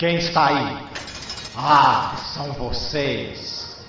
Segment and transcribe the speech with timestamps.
[0.00, 0.78] Quem está aí?
[1.54, 3.86] Ah, são vocês.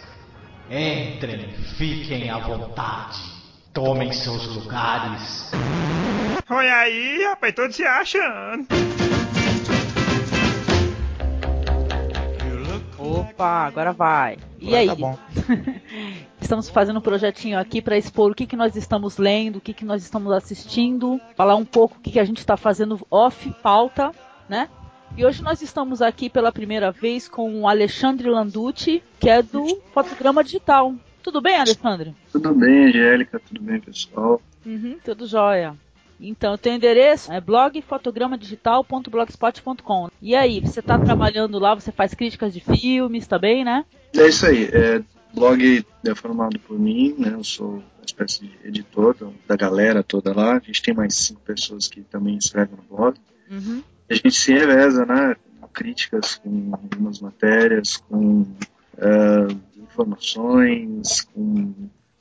[0.69, 3.17] Entrem, fiquem à vontade.
[3.73, 5.49] Tomem seus lugares.
[6.49, 8.67] Olha aí, rapaz, todos se achando.
[12.99, 14.37] Opa, agora vai.
[14.59, 14.87] E Agora aí?
[14.87, 15.17] tá bom.
[16.41, 19.73] estamos fazendo um projetinho aqui para expor o que, que nós estamos lendo, o que,
[19.73, 23.49] que nós estamos assistindo, falar um pouco o que, que a gente está fazendo off
[23.63, 24.11] pauta,
[24.49, 24.67] né?
[25.17, 29.79] E hoje nós estamos aqui pela primeira vez com o Alexandre Landucci, que é do
[29.93, 30.95] Fotograma Digital.
[31.21, 32.15] Tudo bem, Alexandre?
[32.31, 34.41] Tudo bem, Angélica, tudo bem, pessoal?
[34.65, 35.75] Uhum, tudo jóia.
[36.19, 40.09] Então, o teu endereço é blogfotogramadigital.blogspot.com.
[40.21, 43.85] E aí, você está trabalhando lá, você faz críticas de filmes também, né?
[44.15, 45.01] É isso aí, é,
[45.33, 47.31] blog é formado por mim, né?
[47.33, 50.57] Eu sou uma espécie de editor da- da galera toda lá.
[50.57, 53.17] A gente tem mais cinco pessoas que também escrevem no blog.
[53.49, 53.81] Uhum.
[54.11, 55.35] A gente se reveza, né?
[55.61, 58.45] Com críticas, com algumas matérias, com
[58.99, 61.73] ah, informações, com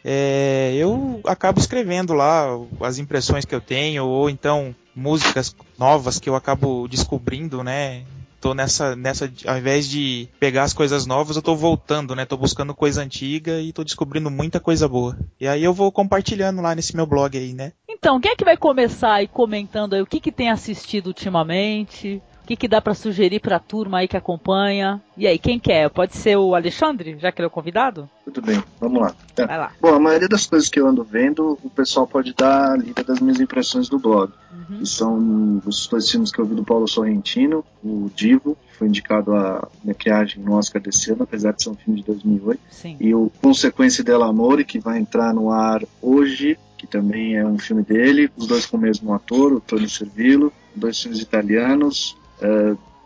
[0.04, 2.46] é, eu acabo escrevendo lá
[2.80, 8.04] as impressões que eu tenho, ou então músicas novas que eu acabo descobrindo, né?
[8.40, 12.24] Tô nessa, nessa, ao invés de pegar as coisas novas, eu tô voltando, né?
[12.24, 15.16] Tô buscando coisa antiga e tô descobrindo muita coisa boa.
[15.40, 17.72] E aí eu vou compartilhando lá nesse meu blog aí, né?
[17.88, 22.22] Então, quem é que vai começar aí comentando aí o que, que tem assistido ultimamente?
[22.46, 25.02] O que, que dá pra sugerir pra turma aí que acompanha?
[25.16, 25.90] E aí, quem quer?
[25.90, 28.08] Pode ser o Alexandre, já que ele é o convidado?
[28.24, 29.12] Tudo bem, vamos lá.
[29.36, 29.44] É.
[29.44, 29.72] Vai lá.
[29.80, 33.02] Bom, a maioria das coisas que eu ando vendo, o pessoal pode dar a lida
[33.02, 34.30] das minhas impressões do blog.
[34.52, 34.78] Uhum.
[34.78, 38.86] Que são os dois filmes que eu vi do Paulo Sorrentino, o Divo, que foi
[38.86, 42.96] indicado a maquiagem no Oscar desse ano, apesar de ser um filme de 2008, Sim.
[43.00, 47.58] e o Consequência del Amore, que vai entrar no ar hoje, que também é um
[47.58, 52.16] filme dele, os dois com o mesmo ator, o Tony Servillo, dois filmes italianos,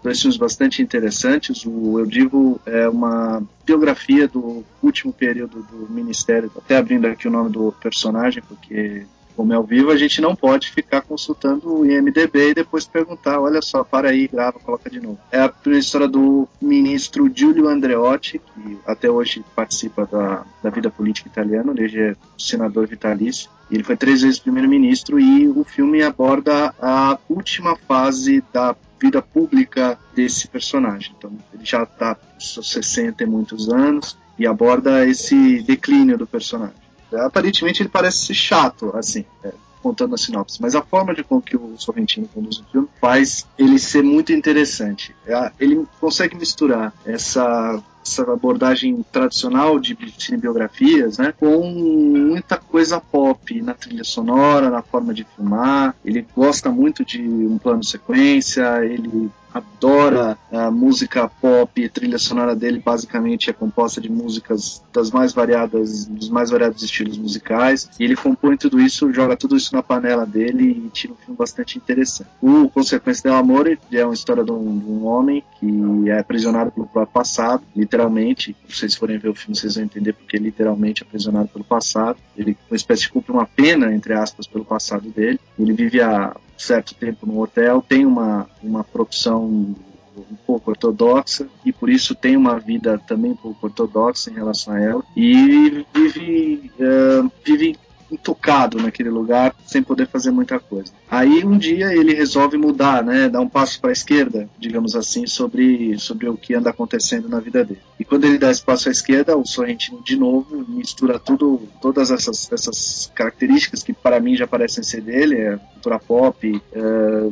[0.02, 1.64] dois filmes bastante interessantes.
[1.66, 7.30] O Eu Divo é uma biografia do último período do Ministério, até abrindo aqui o
[7.30, 9.04] nome do personagem, porque
[9.40, 13.40] como é ao vivo, a gente não pode ficar consultando o IMDB e depois perguntar,
[13.40, 15.18] olha só, para aí, grava, coloca de novo.
[15.32, 21.30] É a história do ministro Giulio Andreotti, que até hoje participa da, da vida política
[21.30, 23.48] italiana, ele é senador vitalício.
[23.70, 29.98] Ele foi três vezes primeiro-ministro e o filme aborda a última fase da vida pública
[30.14, 31.14] desse personagem.
[31.16, 36.26] Então, ele já está com seus 60 e muitos anos e aborda esse declínio do
[36.26, 36.79] personagem.
[37.12, 41.56] Aparentemente ele parece chato, assim, é, contando a sinopse, mas a forma de com que
[41.56, 45.14] o Sorrentino conduz o filme faz ele ser muito interessante.
[45.26, 53.60] É, Ele consegue misturar essa essa abordagem tradicional de cinebiografias, né, com muita coisa pop
[53.60, 55.94] na trilha sonora, na forma de filmar.
[56.02, 62.54] Ele gosta muito de um plano sequência, ele adora a música pop, a trilha sonora
[62.54, 68.04] dele basicamente é composta de músicas das mais variadas, dos mais variados estilos musicais, e
[68.04, 71.76] ele compõe tudo isso, joga tudo isso na panela dele e tira um filme bastante
[71.78, 72.30] interessante.
[72.40, 76.70] O Consequência del Amore é uma história de um, de um homem que é aprisionado
[76.70, 80.40] pelo próprio passado, literalmente, se vocês forem ver o filme vocês vão entender porque é
[80.40, 85.08] literalmente aprisionado pelo passado, ele uma espécie de cumpre uma pena, entre aspas, pelo passado
[85.10, 89.74] dele, ele vive há certo tempo no hotel, tem uma, uma profissão
[90.16, 94.74] um pouco ortodoxa e por isso tem uma vida também um pouco ortodoxa em relação
[94.74, 97.78] a ela e vive, uh, vive
[98.10, 100.92] intocado naquele lugar, sem poder fazer muita coisa.
[101.08, 105.26] Aí um dia ele resolve mudar, né, dar um passo para a esquerda, digamos assim,
[105.26, 107.80] sobre, sobre o que anda acontecendo na vida dele.
[107.98, 112.10] E quando ele dá esse passo à esquerda, o Sorrentino de novo mistura tudo, todas
[112.10, 116.80] essas, essas características que para mim já parecem ser dele, é cultura pop, é,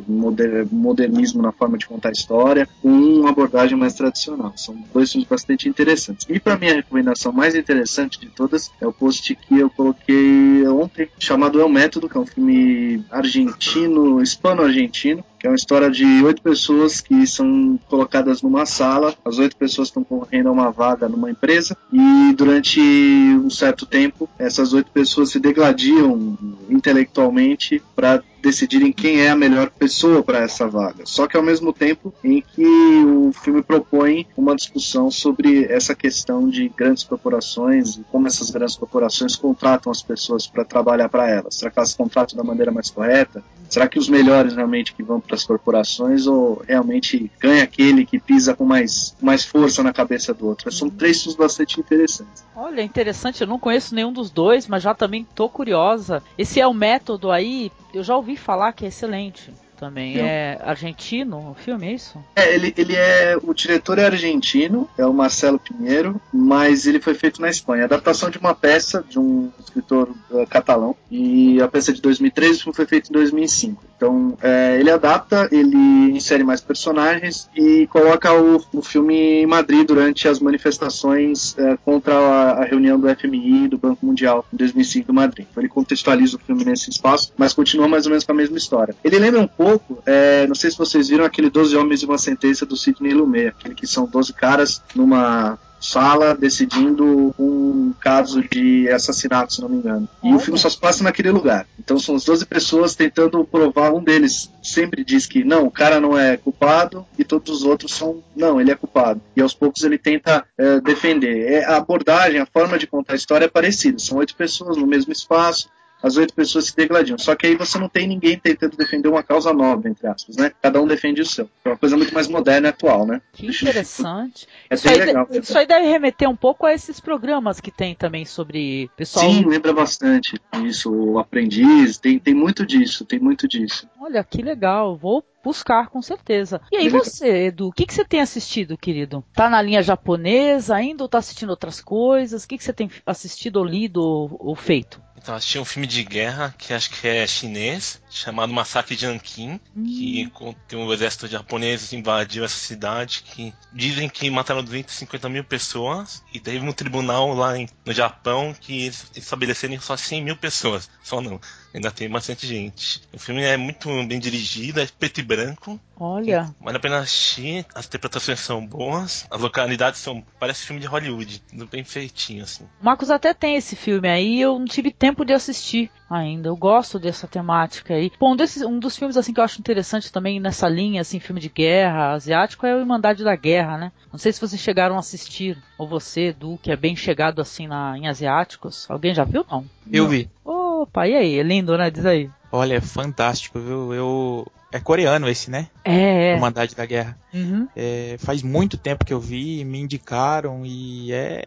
[0.07, 4.51] moder, modernismo na forma de contar história, com uma abordagem mais tradicional.
[4.55, 6.25] São dois filmes bastante interessantes.
[6.27, 10.67] E para mim a recomendação mais interessante de todas é o post que eu coloquei
[10.67, 15.89] ontem, chamado É o Método, que é um filme argentino, hispano-argentino, que é uma história
[15.89, 19.15] de oito pessoas que são colocadas numa sala.
[19.23, 24.29] As oito pessoas estão concorrendo a uma vaga numa empresa e durante um certo tempo
[24.37, 26.37] essas oito pessoas se degladiam
[26.69, 31.05] intelectualmente para decidirem quem é a melhor pessoa para essa vaga.
[31.05, 32.65] Só que ao mesmo tempo em que
[33.05, 38.75] o filme propõe uma discussão sobre essa questão de grandes corporações e como essas grandes
[38.75, 41.55] corporações contratam as pessoas para trabalhar para elas.
[41.55, 43.43] Será que elas contratam da maneira mais correta?
[43.69, 48.19] Será que os melhores realmente que vão para as corporações ou realmente ganha aquele que
[48.19, 50.71] pisa com mais, mais força na cabeça do outro?
[50.71, 52.43] São três bastante interessantes.
[52.55, 56.23] Olha, interessante, eu não conheço nenhum dos dois, mas já também tô curiosa.
[56.37, 60.19] Esse é o método aí, eu já ouvi falar que é excelente também.
[60.19, 62.19] É argentino o filme, é isso?
[62.35, 63.37] É, ele, ele é.
[63.41, 67.85] O diretor é argentino, é o Marcelo Pinheiro, mas ele foi feito na Espanha.
[67.85, 70.95] Adaptação de uma peça de um escritor eh, catalão.
[71.09, 73.89] E a peça é de 2003, o filme foi feito em 2005.
[73.99, 75.75] Então, é, ele adapta, ele
[76.15, 82.15] insere mais personagens e coloca o, o filme em Madrid durante as manifestações eh, contra
[82.15, 85.47] a, a reunião do FMI e do Banco Mundial em 2005 em Madrid.
[85.51, 88.57] Então, ele contextualiza o filme nesse espaço, mas continua mais ou menos com a mesma
[88.57, 88.95] história.
[89.03, 89.68] Ele lembra um pouco,
[90.05, 93.47] eh, não sei se vocês viram aquele 12 Homens e uma Sentença do Sidney Lumet,
[93.47, 99.77] aquele que são 12 caras numa sala decidindo um caso de assassinato, se não me
[99.77, 100.07] engano.
[100.21, 101.65] E o filme só se passa naquele lugar.
[101.79, 105.99] Então são as 12 pessoas tentando provar, um deles sempre diz que não, o cara
[105.99, 109.21] não é culpado e todos os outros são, não, ele é culpado.
[109.35, 111.51] E aos poucos ele tenta eh, defender.
[111.51, 113.99] É, a abordagem, a forma de contar a história é parecida.
[113.99, 115.69] São oito pessoas no mesmo espaço,
[116.01, 117.17] as oito pessoas se degladiam.
[117.17, 120.51] Só que aí você não tem ninguém tentando defender uma causa nova, entre aspas, né?
[120.61, 121.49] Cada um defende o seu.
[121.65, 123.21] É uma coisa muito mais moderna e atual, né?
[123.33, 124.47] Que interessante.
[124.69, 125.27] É isso, aí, legal.
[125.29, 129.25] de- isso aí deve remeter um pouco a esses programas que tem também sobre pessoal.
[129.29, 130.91] Sim, lembra bastante isso.
[130.93, 133.87] O aprendiz, tem, tem muito disso, tem muito disso.
[133.99, 134.95] Olha, que legal.
[134.95, 136.59] Vou buscar com certeza.
[136.71, 139.23] E aí você, Edu, o que, que você tem assistido, querido?
[139.33, 142.43] Tá na linha japonesa ainda ou tá assistindo outras coisas?
[142.43, 145.01] O que, que você tem assistido ou lido ou, ou feito?
[145.21, 149.59] Então, assisti um filme de guerra que acho que é chinês, chamado Massacre de Ankin,
[149.85, 150.31] que
[150.67, 156.39] tem um exército japonês invadiu essa cidade, que dizem que mataram 250 mil pessoas, e
[156.39, 160.89] teve um tribunal lá em- no Japão que estabeleceram só 100 mil pessoas.
[161.03, 161.39] Só não,
[161.73, 163.01] ainda tem bastante gente.
[163.13, 167.65] O filme é muito bem dirigido, é preto e branco, Olha, Vale a pena assistir,
[167.75, 170.23] as interpretações são boas, as localidades são.
[170.39, 172.63] parece filme de Hollywood, bem feitinho, assim.
[172.81, 176.49] o Marcos até tem esse filme aí, eu não tive tempo de assistir ainda.
[176.49, 178.11] Eu gosto dessa temática aí.
[178.19, 181.19] Bom, um, desses, um dos filmes assim que eu acho interessante também nessa linha, assim,
[181.19, 183.91] filme de guerra asiático é o Irmandade da Guerra, né?
[184.11, 187.67] Não sei se vocês chegaram a assistir, ou você, Edu, que é bem chegado assim
[187.67, 188.89] na, em asiáticos.
[188.89, 189.45] Alguém já viu?
[189.49, 189.65] Não.
[189.91, 190.29] Eu vi.
[190.43, 191.39] Opa, e aí?
[191.39, 191.89] É lindo, né?
[191.91, 192.29] Diz aí.
[192.51, 193.93] Olha, é fantástico, viu?
[193.93, 194.47] Eu.
[194.71, 195.67] É coreano esse, né?
[195.83, 196.33] É, é.
[196.35, 197.17] Irmandade da Guerra.
[197.33, 197.67] Uhum.
[197.75, 201.43] É, faz muito tempo que eu vi, me indicaram e é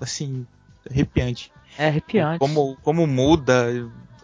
[0.00, 0.46] assim,
[0.90, 1.52] arrepiante.
[1.78, 2.38] É arrepiante.
[2.38, 3.66] Como, como muda,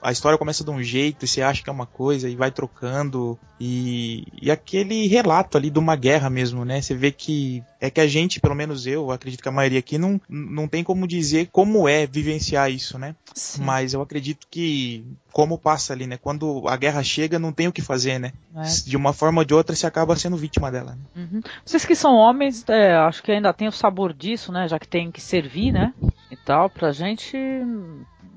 [0.03, 2.51] a história começa de um jeito e você acha que é uma coisa e vai
[2.51, 3.39] trocando.
[3.61, 6.81] E, e aquele relato ali de uma guerra mesmo, né?
[6.81, 9.99] Você vê que é que a gente, pelo menos eu, acredito que a maioria aqui,
[9.99, 13.15] não, não tem como dizer como é vivenciar isso, né?
[13.35, 16.17] Sim, Mas eu acredito que como passa ali, né?
[16.17, 18.33] Quando a guerra chega, não tem o que fazer, né?
[18.57, 18.63] é.
[18.87, 20.97] De uma forma ou de outra, você acaba sendo vítima dela.
[21.15, 21.23] Né?
[21.23, 21.41] Uhum.
[21.65, 24.67] Vocês que são homens, é, acho que ainda tem o sabor disso, né?
[24.69, 25.95] Já que tem que servir, né?
[26.31, 27.37] E tal, pra gente.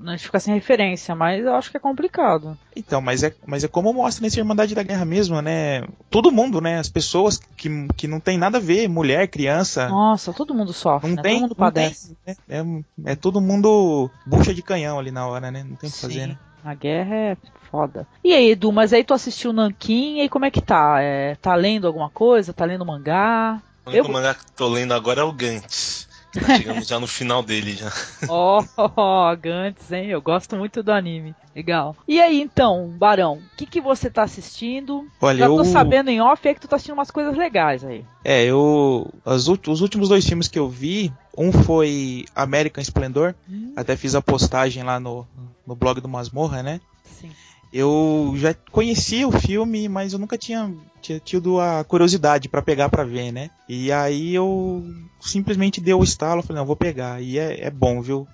[0.05, 2.57] A gente fica sem referência, mas eu acho que é complicado.
[2.75, 5.83] Então, mas é, mas é como mostra nessa Irmandade da Guerra mesmo, né?
[6.09, 6.79] Todo mundo, né?
[6.79, 9.87] As pessoas que, que não tem nada a ver, mulher, criança.
[9.89, 11.21] Nossa, todo mundo sofre, Não né?
[11.21, 12.17] tem, todo mundo não tem, padece.
[12.27, 12.35] né?
[12.49, 15.63] é, é todo mundo bucha de canhão ali na hora, né?
[15.63, 16.37] Não tem o que fazer, né?
[16.65, 17.37] A guerra é
[17.69, 18.07] foda.
[18.23, 21.01] E aí, Edu, mas aí tu assistiu o Nankin, e aí como é que tá?
[21.01, 22.53] É, tá lendo alguma coisa?
[22.53, 23.61] Tá lendo mangá?
[23.85, 27.05] O único Eu- mangá que tô lendo agora é o Gantz, Tá chegamos já no
[27.07, 27.91] final dele já.
[28.27, 30.07] Ó, oh, Gantz, hein?
[30.07, 31.35] Eu gosto muito do anime.
[31.55, 31.95] Legal.
[32.07, 35.07] E aí, então, Barão, o que, que você tá assistindo?
[35.21, 37.83] Olha, Já tô eu- sabendo em off aí que tu tá assistindo umas coisas legais
[37.83, 38.03] aí.
[38.23, 39.13] É, eu.
[39.23, 43.35] as os últimos dois filmes que eu vi, um foi American Splendor,
[43.75, 45.27] até fiz a postagem lá no,
[45.67, 46.81] no blog do Masmorra, né?
[47.03, 47.29] Sim.
[47.71, 50.71] Eu já conhecia o filme, mas eu nunca tinha,
[51.03, 53.49] tinha tido a curiosidade pra pegar pra ver, né?
[53.67, 54.83] E aí eu
[55.19, 57.21] simplesmente dei o estalo, falei, não, vou pegar.
[57.21, 58.27] E é, é bom, viu?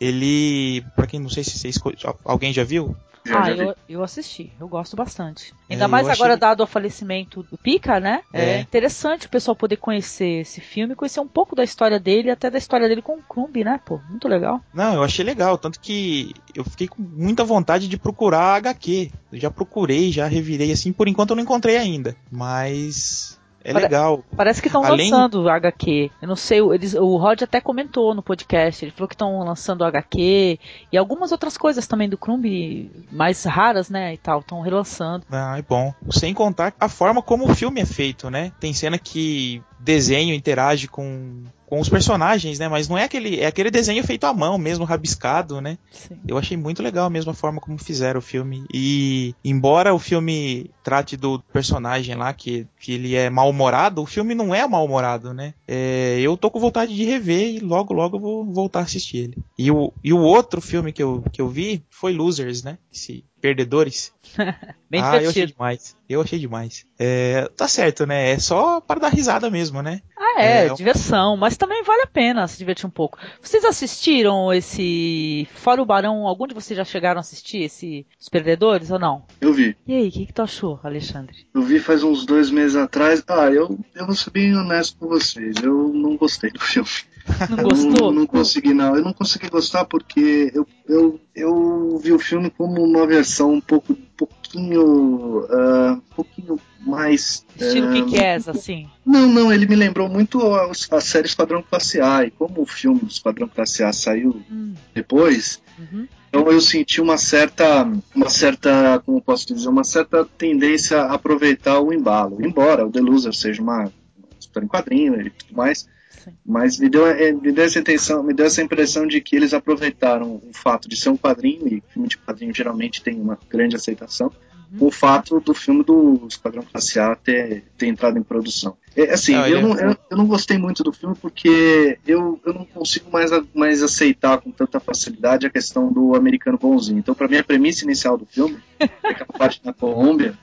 [0.00, 1.78] Ele, pra quem não sei se vocês,
[2.24, 2.96] alguém já viu?
[3.26, 5.52] Já, ah, já eu, eu assisti, eu gosto bastante.
[5.68, 8.20] Ainda É, mais agora, achei- dado o falecimento do Pica, né?
[8.32, 8.42] É.
[8.56, 8.60] É.
[8.60, 12.58] interessante o pessoal poder conhecer esse filme, conhecer um pouco da história dele, até da
[12.58, 13.80] história dele com o Crumb, né?
[13.84, 14.60] Pô, muito legal.
[14.72, 19.10] Não, eu achei legal, tanto que eu fiquei com muita vontade de procurar a HQ.
[19.32, 23.84] Eu já procurei, já revirei assim, por enquanto eu não encontrei ainda, mas é Pare-
[23.84, 24.22] legal.
[24.36, 26.10] Parece que estão Além- lançando o HQ.
[26.22, 29.80] Eu não sei, eles, o Rod até comentou no podcast, ele falou que estão lançando
[29.80, 30.58] o HQ
[30.92, 35.24] e algumas outras coisas também do Crumb, mais raras, né, e tal, estão relançando.
[35.30, 35.92] Ah, é bom.
[36.10, 38.52] Sem contar a forma como o filme é feito, né?
[38.60, 42.68] Tem cena que desenho interage com, com os personagens, né?
[42.68, 45.78] Mas não é aquele, é aquele desenho feito à mão mesmo, rabiscado, né?
[45.90, 46.16] Sim.
[46.26, 48.64] Eu achei muito legal a mesma forma como fizeram o filme.
[48.72, 54.34] E embora o filme trate do personagem lá, que, que ele é mal-humorado, o filme
[54.34, 55.54] não é mal-humorado, né?
[55.66, 59.18] É, eu tô com vontade de rever e logo, logo eu vou voltar a assistir
[59.18, 59.38] ele.
[59.58, 62.78] E o, e o outro filme que eu, que eu vi foi Losers, né?
[62.92, 64.12] Esse Perdedores.
[64.90, 65.96] Bem ah, eu achei demais.
[66.08, 66.84] Eu achei demais.
[66.98, 68.32] É, tá certo, né?
[68.32, 70.02] É só para dar risada mesmo, né?
[70.18, 73.18] Ah, é, É, diversão, mas também vale a pena se divertir um pouco.
[73.40, 76.26] Vocês assistiram esse Fora o Barão?
[76.26, 79.24] Algum de vocês já chegaram a assistir esse Os Perdedores ou não?
[79.40, 79.76] Eu vi.
[79.86, 81.46] E aí, o que, que tu achou, Alexandre?
[81.54, 83.22] Eu vi faz uns dois meses atrás.
[83.28, 85.54] Ah, eu, eu vou ser bem honesto com vocês.
[85.62, 86.90] Eu não gostei do filme.
[87.50, 88.12] Não Eu gostou?
[88.12, 88.96] Não, não consegui, não.
[88.96, 93.60] Eu não consegui gostar porque eu, eu, eu vi o filme como uma versão um
[93.60, 97.44] pouco, um pouquinho, ah, um pouquinho mais.
[97.56, 98.88] Estilo ah, que quer, assim.
[99.04, 102.24] Não, não, ele me lembrou muito a, a série Esquadrão Classe A.
[102.24, 106.06] E como o filme do Esquadrão Classe A saiu Hum, depois, uhum.
[106.28, 111.80] então eu senti uma certa, uma certa, como posso dizer, uma certa tendência a aproveitar
[111.80, 112.44] o embalo.
[112.44, 113.90] Embora o The Loser seja uma
[114.38, 115.88] história em quadrinho e tudo mais,
[116.26, 116.32] Sim.
[116.44, 119.54] mas me deu, eh, me deu essa intenção, me deu essa impressão de que eles
[119.54, 123.76] aproveitaram o fato de ser um quadrinho e filme de quadrinho geralmente tem uma grande
[123.76, 124.32] aceitação.
[124.72, 124.88] Uhum.
[124.88, 128.76] O fato do filme do Esquadrão Classe A ter, ter entrado em produção.
[128.96, 132.40] É, assim, Ah, eu, é- não, eu, eu não gostei muito do filme porque eu,
[132.44, 136.98] eu não consigo mais, a- mais aceitar com tanta facilidade a questão do americano bonzinho.
[136.98, 140.36] Então, para mim, a premissa inicial do filme, que é aquela parte na Colômbia,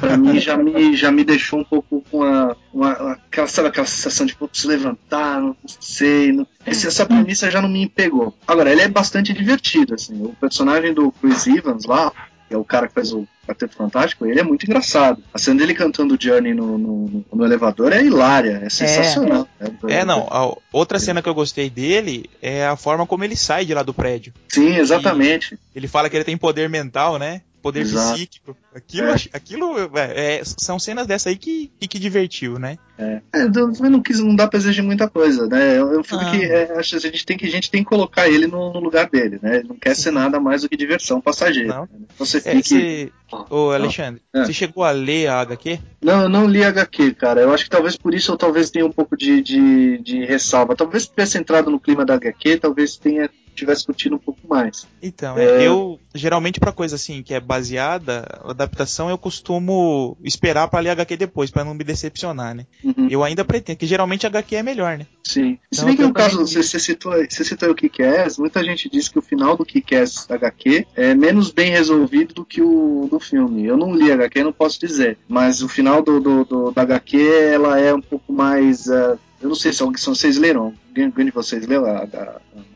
[0.00, 3.86] para mim já me, já me deixou um pouco com a, uma, aquela, sabe, aquela
[3.86, 6.32] sensação de se levantar, não sei.
[6.32, 8.34] Não, esse- essa premissa já não me pegou.
[8.46, 10.22] Agora, ele é bastante divertido, assim.
[10.22, 12.12] O personagem do Chris Evans lá,
[12.48, 15.22] que é o cara que faz o Quarteto Fantástico, ele é muito engraçado.
[15.32, 19.46] A cena dele cantando Journey no, no, no elevador é hilária, é sensacional.
[19.88, 20.26] É, não.
[20.30, 23.82] A outra cena que eu gostei dele é a forma como ele sai de lá
[23.82, 24.32] do prédio.
[24.48, 25.58] Sim, exatamente.
[25.76, 27.42] Ele fala que ele tem poder mental, né?
[27.64, 28.12] Poder Exato.
[28.14, 28.54] psíquico.
[28.74, 29.14] Aquilo, É.
[29.32, 32.76] aquilo é, é, são cenas dessa aí que, que, que divertiu, né?
[32.98, 35.76] É, eu também não quis, não dá pra exigir muita coisa, né?
[35.76, 36.30] É um filme Ah.
[36.30, 38.70] que é, acho que a gente tem que a gente tem que colocar ele no,
[38.74, 39.56] no lugar dele, né?
[39.60, 40.02] Ele não quer Sim.
[40.02, 41.80] ser nada mais do que diversão passageira.
[41.80, 41.88] Né?
[42.14, 42.62] Então você É, fique.
[42.68, 43.12] você,
[43.48, 44.44] ô Alexandre, É.
[44.44, 45.80] você chegou a ler a HQ?
[46.02, 47.40] Não, eu não li HQ, cara.
[47.40, 50.76] Eu acho que talvez por isso eu talvez tenha um pouco de, de, de ressalva.
[50.76, 54.86] Talvez se tivesse entrado no clima da HQ, talvez tenha tivesse curtido um pouco mais.
[55.02, 55.62] Então, É.
[55.62, 60.90] é, eu geralmente pra coisa assim que é baseada, adaptação, eu costumo esperar pra ler
[60.90, 62.66] HQ depois, pra não me decepcionar, né?
[62.82, 65.06] Uhum, Eu ainda pretendo, que geralmente HQ é melhor, né?
[65.26, 65.58] sim.
[65.72, 68.88] Se Então, bem que no caso, você, você citou, você citou o Kick-Ass, muita gente
[68.90, 73.18] diz que o final do Kick-Ass HQ é menos bem resolvido do que o do
[73.18, 73.64] filme.
[73.64, 75.18] Eu não li HQ, não posso dizer.
[75.28, 77.16] Mas o final do, do, do- da HQ,
[77.52, 78.86] ela é um pouco mais...
[78.86, 80.74] eh, eu não sei se, alguém- se vocês leram.
[80.96, 82.06] Alguém de vocês leu a,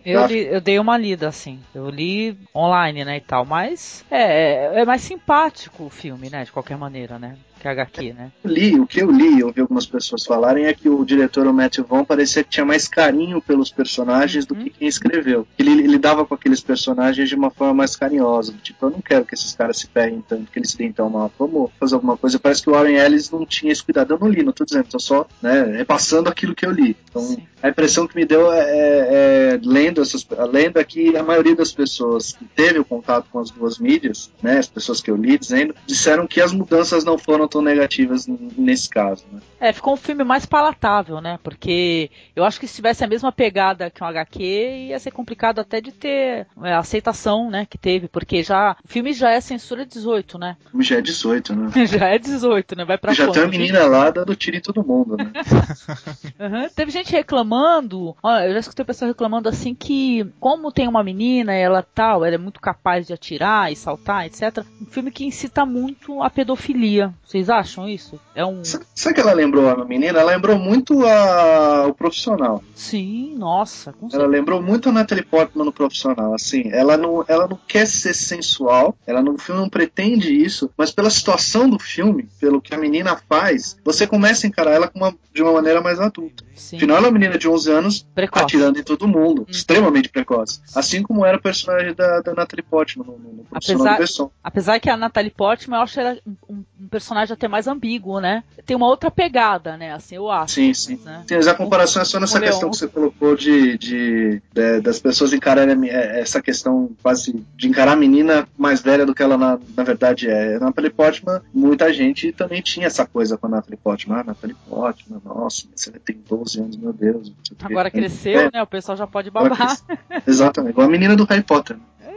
[0.05, 1.59] Eu, li- eu dei uma lida, assim.
[1.75, 3.45] Eu li online, né, e tal.
[3.45, 8.12] Mas é, é mais simpático o filme, né, de qualquer maneira, né, que a HQ,
[8.12, 8.33] né.
[8.45, 11.53] li, o que eu li, eu ouvi algumas pessoas falarem, é que o diretor, o
[11.53, 14.65] Matthew Vaughn, parecia que tinha mais carinho pelos personagens do Uhum.
[14.65, 15.47] que quem escreveu.
[15.59, 18.55] Ele ele lidava com aqueles personagens de uma forma mais carinhosa.
[18.62, 21.09] Tipo, eu não quero que esses caras se ferrem tanto, que eles se deem tão
[21.11, 21.31] mal.
[21.38, 22.38] Vamos fazer alguma coisa.
[22.38, 24.15] Parece que o Warren Ellis não tinha esse cuidado.
[24.15, 26.97] Eu não li, não tô dizendo, tô só né, repassando aquilo que eu li.
[27.09, 27.43] Então, Sim.
[27.62, 31.73] a impressão que me deu é, é, é lendo essas, lendo aqui a maioria das
[31.73, 35.38] pessoas que teve o contato com as duas mídias, né, as pessoas que eu li
[35.38, 39.25] dizendo, disseram que as mudanças não foram tão negativas nesse caso.
[39.33, 39.40] Né?
[39.61, 41.38] É, ficou um filme mais palatável, né?
[41.43, 44.43] Porque eu acho que se tivesse a mesma pegada que um HQ,
[44.88, 48.88] ia ser complicado até de ter é, a aceitação, né, que teve, porque já o
[48.88, 50.57] filme já é censura 18, né?
[50.67, 51.71] O filme já é 18, né?
[51.87, 52.85] já é 18, né?
[52.85, 55.33] Vai pra Já tem uma menina lá dando tiro em todo mundo, né?
[56.38, 56.69] uhum.
[56.75, 61.52] Teve gente reclamando, ó, eu já escutei pessoas reclamando assim que, como tem uma menina,
[61.52, 64.64] ela tal, ela é muito capaz de atirar e saltar, etc.
[64.81, 67.12] Um filme que incita muito a pedofilia.
[67.38, 68.21] Vocês acham isso?
[68.35, 68.62] É um.
[68.64, 70.18] Sabe que ela lembrou a menina?
[70.18, 71.87] Ela lembrou muito a...
[71.87, 72.62] o profissional.
[72.75, 73.95] Sim, nossa.
[74.12, 76.35] ela lembrou muito a Natalie Portman no profissional.
[76.35, 80.90] Assim, ela não, ela não quer ser sensual, ela no filme não pretende isso, mas
[80.90, 85.14] pela situação do filme, pelo que a menina faz, você começa a encarar ela uma,
[85.33, 86.45] de uma maneira mais adulta.
[86.54, 86.76] Sim.
[86.76, 88.45] Afinal, ela é uma menina de 11 anos precoce.
[88.45, 89.47] atirando em todo mundo, hum.
[89.49, 90.61] extremamente precoce.
[90.75, 93.99] Assim como era o personagem da, da Natalie Portman no, no, no apesar,
[94.42, 98.42] apesar que a Natalie Portman, eu acho ela um, um, personagem até mais ambíguo, né?
[98.64, 99.92] Tem uma outra pegada, né?
[99.92, 100.54] Assim, eu acho.
[100.54, 101.00] Sim, sim.
[101.04, 101.25] Né?
[101.26, 104.99] sim mas a comparação é só nessa questão que você colocou de, de, de, das
[104.99, 109.37] pessoas encararem é, essa questão quase de encarar a menina mais velha do que ela
[109.37, 110.56] na, na verdade é.
[110.56, 114.18] A Natalie Portman, muita gente também tinha essa coisa com a Natalie Portman.
[114.18, 117.32] Ah, Natalie Portman, nossa, você tem 12 anos, meu Deus.
[117.62, 118.50] Agora cresceu, é.
[118.52, 118.62] né?
[118.62, 119.78] O pessoal já pode babar.
[120.26, 121.76] Exatamente, igual a menina do Harry Potter.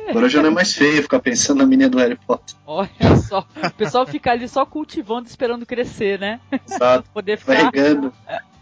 [0.10, 2.56] Agora já não é mais feio ficar pensando na menina do Harry Potter.
[2.66, 2.90] Olha
[3.28, 6.40] só, o pessoal fica ali só cultivando, esperando crescer, né?
[6.68, 7.10] Exato.
[7.14, 7.72] Poder ficar.
[7.72, 8.14] Carregando.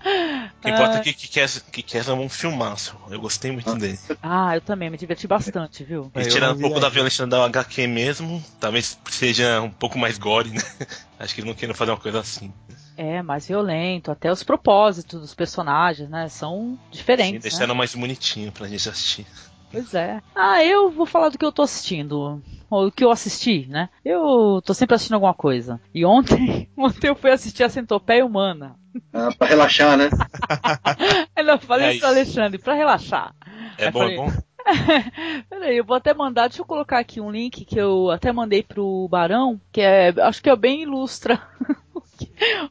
[0.01, 2.95] O que importa é que, que, quer, que quer é um filmaço.
[3.09, 3.99] Eu gostei muito dele.
[4.23, 6.11] Ah, eu também, me diverti bastante, viu?
[6.15, 10.51] E tirando um pouco da violência da HQ mesmo, talvez seja um pouco mais gore,
[10.51, 10.61] né?
[11.19, 12.51] Acho que eles não querem fazer uma coisa assim.
[12.95, 16.27] É, mais violento, até os propósitos dos personagens, né?
[16.29, 17.35] São diferentes.
[17.35, 17.77] Sim, deixaram né?
[17.77, 19.25] mais bonitinho pra gente assistir.
[19.71, 20.21] Pois é.
[20.35, 22.41] Ah, eu vou falar do que eu tô assistindo.
[22.69, 23.89] Ou do que eu assisti, né?
[24.05, 25.79] Eu tô sempre assistindo alguma coisa.
[25.93, 28.75] E ontem, ontem eu fui assistir a Centopeia Humana.
[29.13, 30.09] Ah, pra relaxar, né?
[31.35, 33.33] eu não falei é isso, Alexandre, pra relaxar.
[33.77, 34.31] É bom, falei, é bom.
[35.49, 38.61] Peraí, eu vou até mandar, deixa eu colocar aqui um link que eu até mandei
[38.61, 41.41] pro Barão, que é, acho que é bem ilustra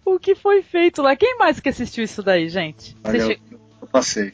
[0.05, 1.17] o que foi feito lá.
[1.17, 2.97] Quem mais que assistiu isso daí, gente?
[3.05, 3.41] Olha, che...
[3.89, 4.33] eu, passei.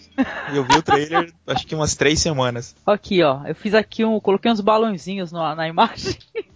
[0.55, 2.75] Eu vi o trailer acho que umas três semanas.
[2.87, 3.43] Aqui, ó.
[3.47, 4.21] Eu fiz aqui um.
[4.21, 6.17] Coloquei uns balãozinhos na, na imagem.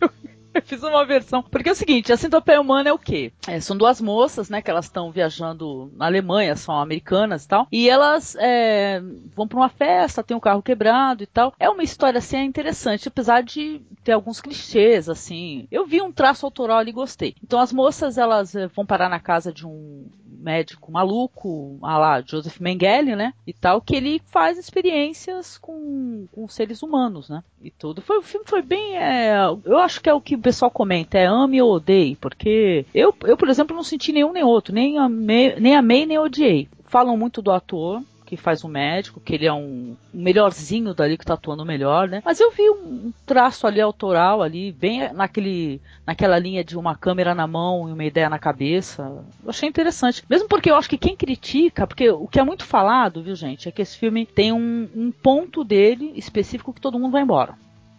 [0.59, 1.43] Eu fiz uma versão.
[1.43, 3.33] Porque é o seguinte, a centopeia humana é o quê?
[3.47, 7.69] É, são duas moças, né, que elas estão viajando na Alemanha, são americanas e tal,
[7.71, 9.01] e elas é,
[9.37, 11.55] vão para uma festa, tem um carro quebrado e tal.
[11.61, 15.69] É uma história, assim, interessante, apesar de ter alguns clichês, assim.
[15.71, 17.37] Eu vi um traço autoral e gostei.
[17.43, 20.07] Então as moças, elas é, vão parar na casa de um
[20.39, 23.33] médico maluco, a lá, Joseph Mengele, né?
[23.47, 27.43] E tal, que ele faz experiências com, com seres humanos, né?
[27.63, 28.03] E tudo.
[28.03, 28.97] Foi, o filme foi bem.
[28.97, 32.85] É, eu acho que é o que o pessoal comenta, é ame ou odeie, porque
[32.95, 36.69] eu, eu por exemplo, não senti nenhum nem outro, nem amei, nem amei nem odiei.
[36.85, 41.25] Falam muito do ator, que faz o médico, que ele é um melhorzinho dali que
[41.25, 42.21] tá atuando melhor, né?
[42.23, 47.35] Mas eu vi um traço ali autoral ali, bem naquele, naquela linha de uma câmera
[47.35, 49.03] na mão e uma ideia na cabeça.
[49.43, 50.23] Eu achei interessante.
[50.29, 53.67] Mesmo porque eu acho que quem critica, porque o que é muito falado, viu, gente,
[53.67, 57.55] é que esse filme tem um, um ponto dele específico que todo mundo vai embora.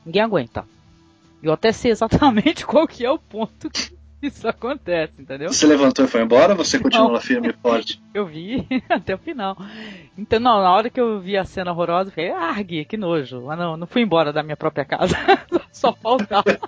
[0.05, 0.63] Ninguém aguenta.
[1.41, 5.51] Eu até sei exatamente qual que é o ponto que isso acontece, entendeu?
[5.51, 8.01] Você levantou e foi embora ou você continuou lá firme e forte?
[8.13, 9.57] Eu vi até o final.
[10.17, 12.97] Então, não, na hora que eu vi a cena horrorosa, eu falei, ah, Gui, que
[12.97, 13.41] nojo.
[13.41, 15.15] Mas não, não fui embora da minha própria casa.
[15.71, 16.59] Só faltava.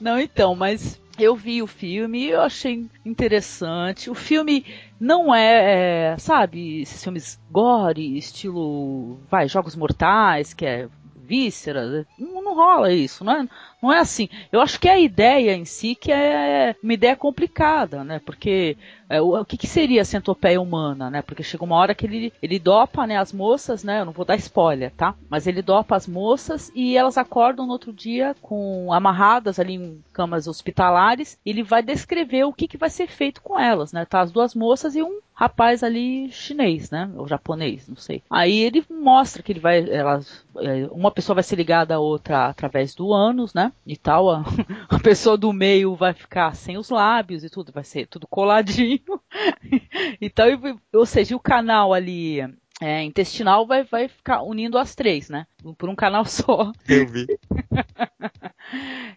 [0.00, 4.10] não, então, mas eu vi o filme, eu achei interessante.
[4.10, 4.64] O filme
[5.00, 12.06] não é, é, sabe, esses filmes gore, estilo, vai, Jogos Mortais, que é vísceras.
[12.18, 13.48] Não, não rola isso, não é,
[13.84, 14.30] não é assim.
[14.50, 18.18] Eu acho que a ideia em si que é uma ideia complicada, né?
[18.18, 21.20] Porque é, o, o que, que, seria a centopeia humana, né?
[21.22, 24.00] Porque chega uma hora que ele, ele dopa né, as moças, né?
[24.00, 25.14] Eu não vou dar spoiler, tá?
[25.28, 30.02] Mas ele dopa as moças e elas acordam no outro dia com amarradas ali em
[30.12, 31.38] camas hospitalares.
[31.44, 34.06] Ele vai descrever o que, que vai ser feito com elas, né?
[34.06, 37.10] Tá as duas moças e um rapaz ali chinês, né?
[37.16, 38.22] Ou japonês, não sei.
[38.30, 42.46] Aí ele mostra que ele vai, elas, é, uma pessoa vai ser ligada à outra
[42.46, 43.72] através do ânus, né?
[43.86, 44.44] E tal, a,
[44.88, 49.20] a pessoa do meio vai ficar sem os lábios e tudo, vai ser tudo coladinho.
[50.20, 50.48] e tal,
[50.92, 52.40] ou seja, o canal ali
[52.80, 55.46] é, intestinal vai, vai ficar unindo as três, né?
[55.78, 56.72] Por um canal só.
[56.88, 57.26] Eu vi.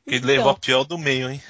[0.05, 1.41] Ele então, levou a pior do meio, hein?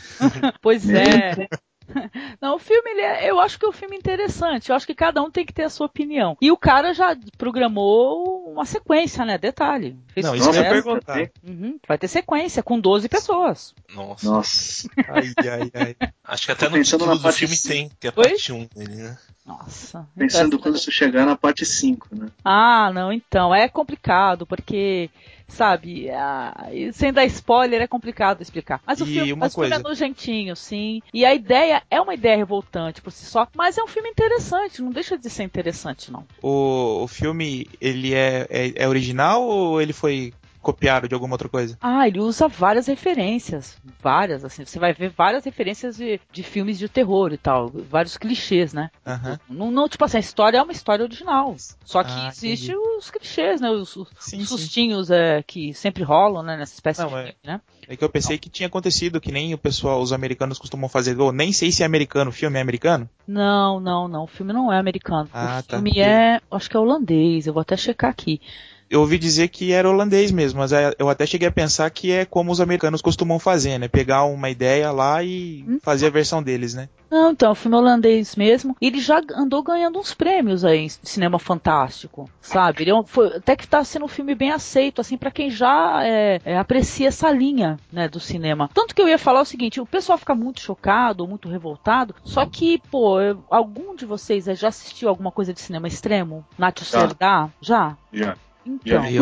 [0.61, 1.47] pois é.
[2.41, 4.69] Não, o filme, ele é, eu acho que é um filme interessante.
[4.69, 6.37] Eu acho que cada um tem que ter a sua opinião.
[6.41, 9.37] E o cara já programou uma sequência, né?
[9.37, 9.97] Detalhe.
[10.13, 11.29] Fez Não, isso eu ia perguntar.
[11.43, 13.73] Uhum, Vai ter sequência com 12 pessoas.
[13.93, 14.25] Nossa.
[14.29, 14.89] Nossa.
[15.09, 15.95] Ai, ai, ai.
[16.23, 17.73] Acho que até no pensando título na do parte filme cinco.
[17.73, 19.17] tem, que é a parte 1 dele, né?
[19.45, 20.07] Nossa.
[20.17, 22.27] Pensando Então, quando isso chegar na parte 5, né?
[22.43, 23.55] Ah, não, então.
[23.55, 25.09] É complicado, porque,
[25.47, 28.81] sabe, ah, e sem dar spoiler é complicado explicar.
[28.85, 29.89] Mas o E filme, mas o filme é coisa.
[29.89, 31.01] nojentinho, sim.
[31.13, 34.81] E a ideia é uma ideia revoltante por si só, mas é um filme interessante,
[34.81, 36.25] não deixa de ser interessante, não.
[36.41, 40.33] O, o filme, ele é, é, é original ou ele foi
[40.67, 41.77] copiado de alguma outra coisa?
[41.79, 43.77] Ah, ele usa várias referências.
[44.01, 44.65] Várias, assim.
[44.65, 47.69] Você vai ver várias referências de, de filmes de terror e tal.
[47.69, 48.89] Vários clichês, né?
[49.05, 49.39] Aham.
[49.49, 51.55] Não, não, tipo assim, a história é uma história original.
[51.85, 52.75] Só que Ah, existe entendi.
[52.97, 53.69] os clichês, né?
[53.71, 54.45] Os, os Sim, sim.
[54.45, 56.57] sustinhos é, que sempre rolam, né?
[56.57, 57.61] Nessa espécie Não, de é- filme, né?
[57.87, 61.17] É que eu pensei que tinha acontecido, que nem o pessoal, os americanos costumam fazer.
[61.17, 63.09] Ou nem sei se é americano, o filme é americano?
[63.25, 64.23] Não, não, não.
[64.25, 65.29] O filme não é americano.
[65.33, 65.77] Ah, o tá.
[65.77, 66.41] filme é.
[66.51, 67.47] Acho que é holandês.
[67.47, 68.41] Eu vou até checar aqui.
[68.89, 72.11] Eu ouvi dizer que era holandês mesmo, mas é- eu até cheguei a pensar que
[72.11, 73.87] é como os americanos costumam fazer, né?
[73.87, 75.77] Pegar uma ideia lá e Hum.
[75.81, 76.87] fazer a versão deles, né?
[77.09, 78.75] Não, então, é um filme holandês mesmo.
[78.81, 82.83] Ele já andou ganhando uns prêmios aí em cinema fantástico, sabe?
[82.83, 85.49] Ele é um- foi, até que tá sendo um filme bem aceito, assim, pra quem
[85.49, 88.69] já é, é, aprecia essa linha, né, do cinema.
[88.73, 92.13] Tanto que eu ia falar o seguinte, o pessoal fica muito chocado, ou muito revoltado,
[92.25, 96.43] só que, pô, eu- algum de vocês já assistiu alguma coisa de cinema extremo?
[96.57, 96.99] Nacho Já.
[97.07, 97.49] Serdá?
[97.61, 97.97] Já?
[98.11, 98.35] Já.
[98.67, 99.19] Então, Já vi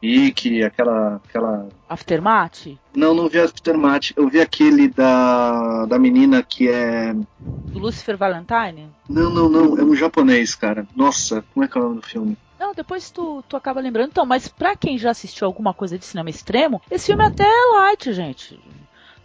[0.00, 1.68] Pique, aquela, aquela.
[1.88, 2.78] Aftermath?
[2.94, 4.12] Não, não vi Aftermath.
[4.16, 7.12] Eu vi aquele da, da menina que é.
[7.12, 8.88] Do Lucifer Valentine?
[9.08, 9.78] Não, não, não.
[9.78, 10.86] É um japonês, cara.
[10.96, 12.36] Nossa, como é que é o nome do filme?
[12.58, 14.08] Não, depois tu, tu acaba lembrando.
[14.08, 17.48] Então, mas pra quem já assistiu alguma coisa de cinema extremo, esse filme é até
[17.74, 18.58] light, gente.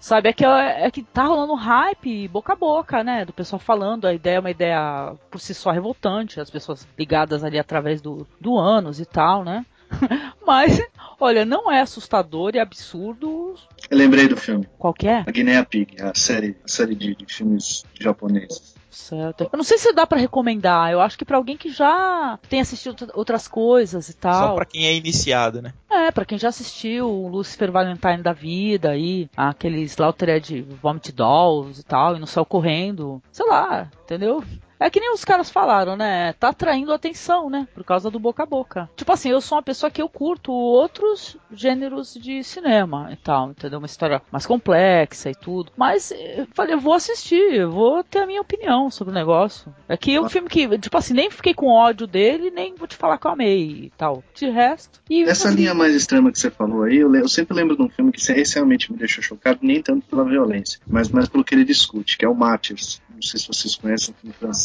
[0.06, 3.26] Sabe, é que, é que tá rolando hype boca a boca, né?
[3.26, 7.44] Do pessoal falando, a ideia é uma ideia por si só revoltante, as pessoas ligadas
[7.44, 9.66] ali através do, do anos e tal, né?
[10.46, 10.80] Mas,
[11.20, 13.56] olha, não é assustador e absurdo
[13.90, 14.70] Eu lembrei do filme.
[14.78, 15.24] qualquer.
[15.28, 18.75] A Guinea Pig, a série, a série de, de filmes japoneses.
[18.96, 19.50] Certo.
[19.52, 20.90] Eu não sei se dá pra recomendar.
[20.90, 24.56] Eu acho que pra alguém que já tem assistido outra- outras coisas e Só tal.
[24.56, 25.74] pra quem é iniciado, né?
[25.92, 31.82] É, pra quem já assistiu o Lucifer Valentine da vida aí, aqueles Slaughtered Vomit Dolls
[31.82, 34.42] e tal, e no céu correndo, sei lá, entendeu?
[34.80, 36.34] É que nem os caras falaram, né?
[36.34, 37.68] Tá atraindo atenção, né?
[37.74, 38.90] Por causa do boca a boca.
[38.96, 43.52] Tipo assim, eu sou uma pessoa que eu curto outros gêneros de cinema e tal,
[43.52, 43.80] entendeu?
[43.80, 45.72] Uma história mais complexa e tudo.
[45.78, 49.74] Mas eu falei, eu vou assistir, eu vou ter a minha opinião sobre o negócio.
[49.88, 52.88] É que é um filme que, tipo assim, nem fiquei com ódio dele, nem vou
[52.88, 54.24] te falar que eu amei e tal.
[54.34, 55.02] De resto.
[55.10, 57.84] E Essa assim, linha mais extrema que você falou aí, eu, eu sempre lembro de
[57.84, 61.44] um filme que esse realmente me deixou chocado, nem tanto pela violência, mas mais pelo
[61.44, 63.02] que ele discute, que é o Martyrs.
[63.14, 64.65] Não sei se vocês conhecem, um filme francês.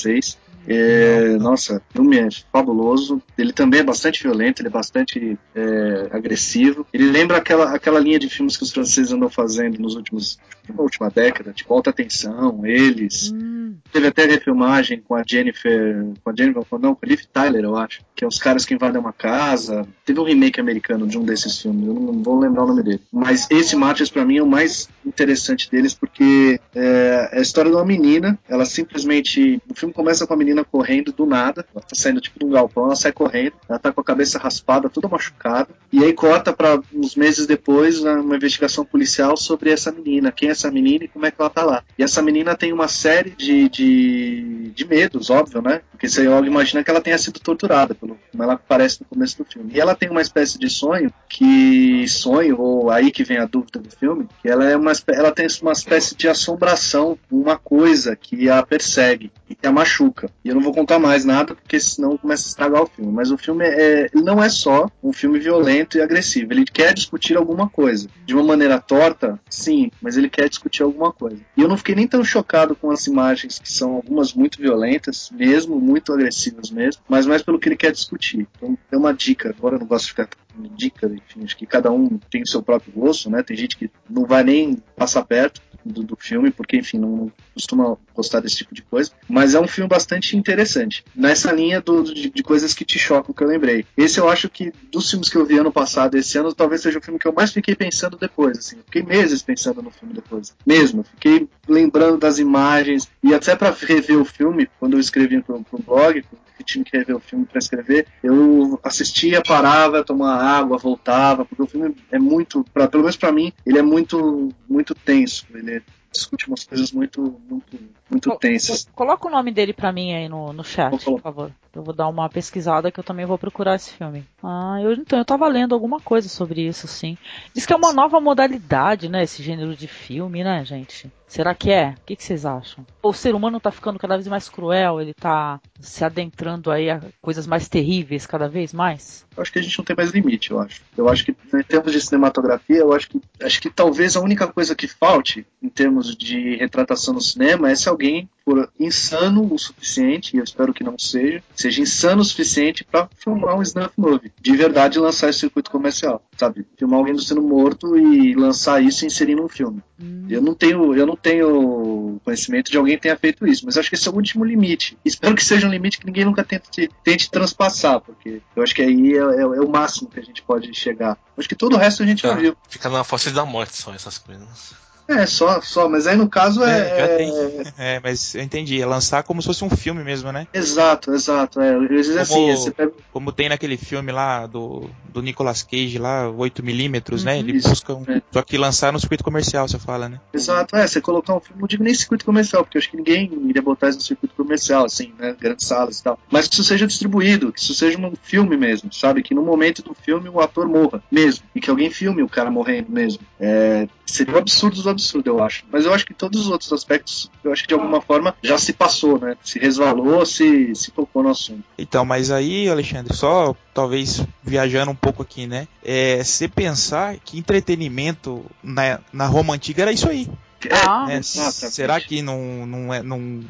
[0.67, 3.23] É, nossa, o filme é fabuloso.
[3.37, 6.87] Ele também é bastante violento, ele é bastante é, agressivo.
[6.93, 10.83] Ele lembra aquela, aquela linha de filmes que os franceses andam fazendo nos últimos, na
[10.83, 13.33] última década, tipo Alta Tensão, Eles.
[13.33, 13.61] Hum,
[13.93, 16.07] Teve até refilmagem com a Jennifer.
[16.23, 18.03] Com a Jennifer, não, com a Liv Tyler, eu acho.
[18.15, 19.87] Que é os caras que invadem uma casa.
[20.05, 23.01] Teve um remake americano de um desses filmes, eu não vou lembrar o nome dele.
[23.13, 27.71] Mas esse Martyrs, pra mim, é o mais interessante deles, porque é, é a história
[27.71, 28.39] de uma menina.
[28.49, 29.61] Ela simplesmente.
[29.69, 31.67] O filme começa com a menina correndo do nada.
[31.75, 33.55] Ela tá saindo tipo de um galpão, ela sai correndo.
[33.69, 35.69] Ela tá com a cabeça raspada, toda machucada.
[35.93, 40.31] E aí corta para uns meses depois uma investigação policial sobre essa menina.
[40.31, 41.83] Quem é essa menina e como é que ela tá lá.
[41.99, 45.81] E essa menina tem uma série de, de, de medos, óbvio, né?
[45.91, 49.39] Porque você logo imagina que ela tenha sido torturada, pelo, como ela aparece no começo
[49.39, 49.73] do filme.
[49.75, 53.81] E ela tem uma espécie de sonho, que sonho, ou aí que vem a dúvida
[53.81, 58.49] do filme, que ela, é uma, ela tem uma espécie de assombração, uma coisa que
[58.49, 60.31] a persegue e que a machuca.
[60.45, 63.13] E eu não vou contar mais nada, porque senão começa a estragar o filme.
[63.13, 66.53] Mas o filme é, não é só um filme violento e agressivo.
[66.53, 68.09] Ele quer discutir alguma coisa.
[68.25, 71.41] De uma maneira torta, sim, mas ele quer discutir alguma coisa.
[71.57, 75.31] E eu não fiquei nem tão chocado com as imagens, que são algumas muito violentas,
[75.33, 78.47] mesmo, muito agressivas mesmo, mas mais pelo que ele quer discutir.
[78.57, 79.55] Então, é uma dica.
[79.57, 82.49] Agora eu não gosto de ficar dando dica, enfim, acho que cada um tem o
[82.49, 83.43] seu próprio gosto, né?
[83.43, 87.97] Tem gente que não vai nem passar perto do, do filme, porque, enfim, não costuma
[88.15, 89.11] gostar desse tipo de coisa.
[89.29, 91.05] Mas é um filme bastante interessante.
[91.15, 93.85] Nessa linha do, de, de coisas que te chocam, que eu lembrei.
[93.97, 96.99] Esse eu acho que, dos filmes que eu vi ano passado, esse ano, talvez seja
[96.99, 98.77] o filme que eu mais fiquei pensando depois, assim.
[98.85, 100.55] Fiquei meses pensando no filme depois.
[100.67, 101.03] Mesmo.
[101.03, 103.09] Fiquei lembrando das imagens.
[103.23, 106.25] E até pra rever o filme, quando eu escrevi pro, pro blog,
[106.61, 111.63] que tinha que rever o filme para escrever, eu assistia, parava, tomava água, voltava, porque
[111.63, 115.47] o filme é muito, pra, pelo menos para mim, ele é muito muito tenso.
[115.55, 117.79] Ele discute umas coisas muito, muito,
[118.11, 118.87] muito tensas.
[118.95, 121.53] Coloca o nome dele pra mim aí no, no chat, por favor.
[121.75, 124.25] Eu vou dar uma pesquisada que eu também vou procurar esse filme.
[124.43, 127.17] Ah, eu, então, eu tava lendo alguma coisa sobre isso, sim.
[127.55, 129.23] Diz que é uma nova modalidade, né?
[129.23, 131.11] Esse gênero de filme, né, gente?
[131.31, 131.91] Será que é?
[131.91, 132.85] O que, que, vocês acham?
[133.01, 137.01] O ser humano tá ficando cada vez mais cruel, ele tá se adentrando aí a
[137.23, 139.25] coisas mais terríveis cada vez mais?
[139.37, 140.83] Eu acho que a gente não tem mais limite, eu acho.
[140.97, 144.49] Eu acho que, em termos de cinematografia, eu acho que acho que talvez a única
[144.49, 149.59] coisa que falte em termos de retratação no cinema é se alguém for insano o
[149.59, 153.93] suficiente, e eu espero que não seja, seja insano o suficiente para filmar um snuff
[153.97, 154.33] movie.
[154.41, 156.67] De verdade lançar esse circuito comercial, sabe?
[156.77, 159.83] Filmar alguém do sendo morto e lançar isso e inserir num filme.
[160.01, 160.27] Hum.
[160.29, 163.89] Eu não tenho, eu não tenho conhecimento de alguém que tenha feito isso, mas acho
[163.89, 164.97] que esse é o último limite.
[165.05, 168.83] Espero que seja um limite que ninguém nunca tente, tente transpassar, porque eu acho que
[168.83, 171.19] aí é, é, é o máximo que a gente pode chegar.
[171.37, 172.57] Acho que todo o resto a gente já viu.
[172.69, 174.90] Fica na força da morte só essas coisas.
[175.11, 176.81] É, só, só, mas aí no caso é.
[176.81, 177.97] É, é...
[177.97, 180.47] é, mas eu entendi, é lançar como se fosse um filme mesmo, né?
[180.55, 181.61] Exato, exato.
[181.61, 181.75] É.
[181.75, 182.93] Às vezes é como, assim, pega...
[183.13, 187.39] como tem naquele filme lá do, do Nicolas Cage lá, 8mm, né?
[187.41, 188.05] Ele Isso, busca um.
[188.07, 188.23] É.
[188.31, 190.21] Só que lançar no circuito comercial, você fala, né?
[190.33, 192.97] Exato, é, você colocar um filme, não digo nem circuito comercial, porque eu acho que
[192.97, 195.35] ninguém iria botar isso no circuito comercial, assim, né?
[195.39, 196.19] Grandes salas e tal.
[196.31, 199.23] Mas que isso seja distribuído, que isso seja um filme mesmo, sabe?
[199.23, 201.45] Que no momento do filme o ator morra mesmo.
[201.55, 203.21] E que alguém filme o cara morrendo mesmo.
[203.39, 205.65] É, seria um absurdo do absurdo, eu acho.
[205.73, 208.59] Mas eu acho que todos os outros aspectos, eu acho que de alguma forma já
[208.59, 209.37] se passou, né?
[209.43, 211.65] Se resvalou, se, se tocou no assunto.
[211.79, 215.67] Então, mas aí, Alexandre, só talvez viajando um pouco aqui, né?
[215.83, 220.29] É você pensar que entretenimento na, na Roma antiga era isso aí.
[220.71, 223.41] Ah, é, será que não, não é, não,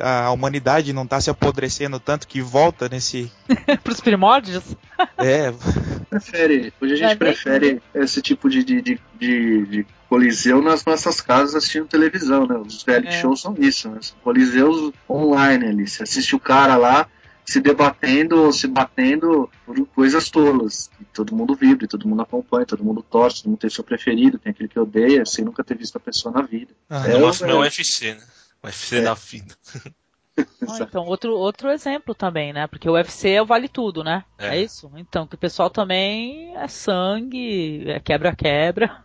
[0.00, 3.30] a, a humanidade não está se apodrecendo tanto que volta nesse.
[3.84, 4.64] Para os primórdios?
[5.16, 5.52] É.
[6.08, 6.72] Prefere.
[6.80, 11.54] Hoje a gente é prefere esse tipo de, de, de, de, coliseu nas nossas casas
[11.54, 12.56] assistindo televisão, né?
[12.56, 13.20] Os reality é.
[13.20, 13.98] shows são isso, né?
[14.02, 15.86] São coliseus online ali.
[15.86, 17.08] Você assiste o cara lá
[17.46, 20.90] se debatendo ou se batendo por coisas tolas.
[21.00, 24.36] E todo mundo vibra, todo mundo acompanha, todo mundo torce, todo mundo tem seu preferido,
[24.36, 26.72] tem aquele que odeia, sem nunca ter visto a pessoa na vida.
[26.88, 28.24] Ah, é, no máximo é o UFC, né?
[28.60, 29.02] O UFC é.
[29.02, 29.54] da vida.
[30.70, 32.66] Ah, então, outro, outro exemplo também, né?
[32.66, 34.24] Porque o UFC é o vale tudo, né?
[34.38, 34.56] É.
[34.56, 34.90] é isso?
[34.96, 39.02] Então, que o pessoal também é sangue, é quebra-quebra.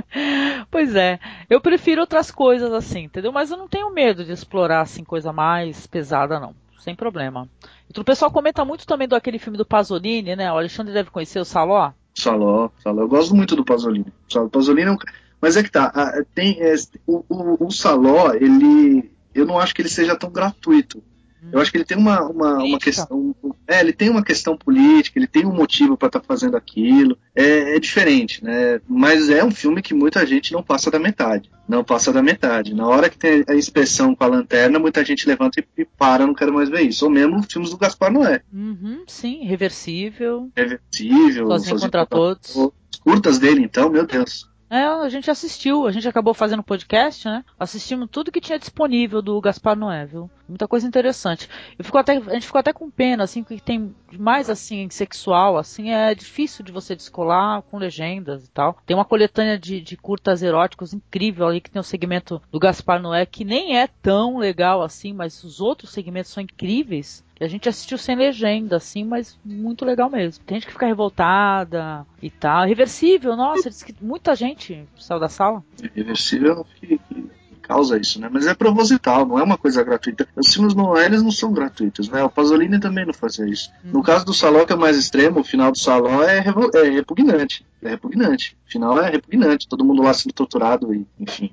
[0.70, 1.18] pois é.
[1.50, 3.30] Eu prefiro outras coisas assim, entendeu?
[3.30, 6.54] Mas eu não tenho medo de explorar assim coisa mais pesada, não.
[6.78, 7.48] Sem problema.
[7.96, 10.50] O pessoal comenta muito também do aquele filme do Pasolini, né?
[10.50, 11.92] O Alexandre deve conhecer o Saló.
[12.14, 13.02] Saló, Saló.
[13.02, 14.12] Eu gosto muito do Pasolini.
[14.34, 14.98] O Pasolini é um...
[15.42, 15.92] Mas é que tá,
[16.36, 16.72] tem, é,
[17.04, 19.11] o, o, o Saló, ele.
[19.34, 21.02] Eu não acho que ele seja tão gratuito.
[21.50, 23.34] Eu acho que ele tem uma, uma, uma questão.
[23.66, 27.18] É, ele tem uma questão política, ele tem um motivo para estar tá fazendo aquilo.
[27.34, 28.80] É, é, diferente, né?
[28.86, 31.50] Mas é um filme que muita gente não passa da metade.
[31.68, 32.74] Não passa da metade.
[32.74, 36.34] Na hora que tem a inspeção com a lanterna, muita gente levanta e, para, não
[36.34, 37.04] quero mais ver isso.
[37.04, 38.42] Ou mesmo filmes do Gaspar Noé.
[38.52, 40.50] Uhum, sim, reversível.
[40.56, 41.46] Reversível.
[41.48, 42.54] Sozinho, sozinho contra, contra todos.
[42.54, 44.51] Os curtas dele, então, meu Deus.
[44.72, 47.44] É, a gente assistiu, a gente acabou fazendo podcast, né?
[47.60, 50.30] Assistimos tudo que tinha disponível do Gaspar Noé, viu?
[50.48, 51.46] Muita coisa interessante.
[51.78, 55.58] Eu fico até, a gente ficou até com pena, assim, que tem mais assim, sexual,
[55.58, 58.78] assim, é difícil de você descolar com legendas e tal.
[58.86, 62.98] Tem uma coletânea de, de curtas eróticos incrível ali que tem o segmento do Gaspar
[62.98, 67.22] Noé, que nem é tão legal assim, mas os outros segmentos são incríveis.
[67.42, 70.44] A gente assistiu sem legenda, assim, mas muito legal mesmo.
[70.44, 72.64] Tem gente que fica revoltada e tal.
[72.64, 75.64] Reversível, nossa, diz que muita gente saiu da sala.
[75.94, 77.30] Reversível que, que
[77.62, 78.28] causa isso, né?
[78.30, 80.28] Mas é proposital, não é uma coisa gratuita.
[80.36, 82.22] Os filmes não, eles não são gratuitos, né?
[82.22, 83.70] O Pasolini também não fazia isso.
[83.84, 83.90] Hum.
[83.94, 87.64] No caso do Saló, que é mais extremo, o final do Saló é, é repugnante.
[87.82, 88.56] É repugnante.
[88.68, 89.68] O final é repugnante.
[89.68, 91.52] Todo mundo lá sendo torturado e, enfim.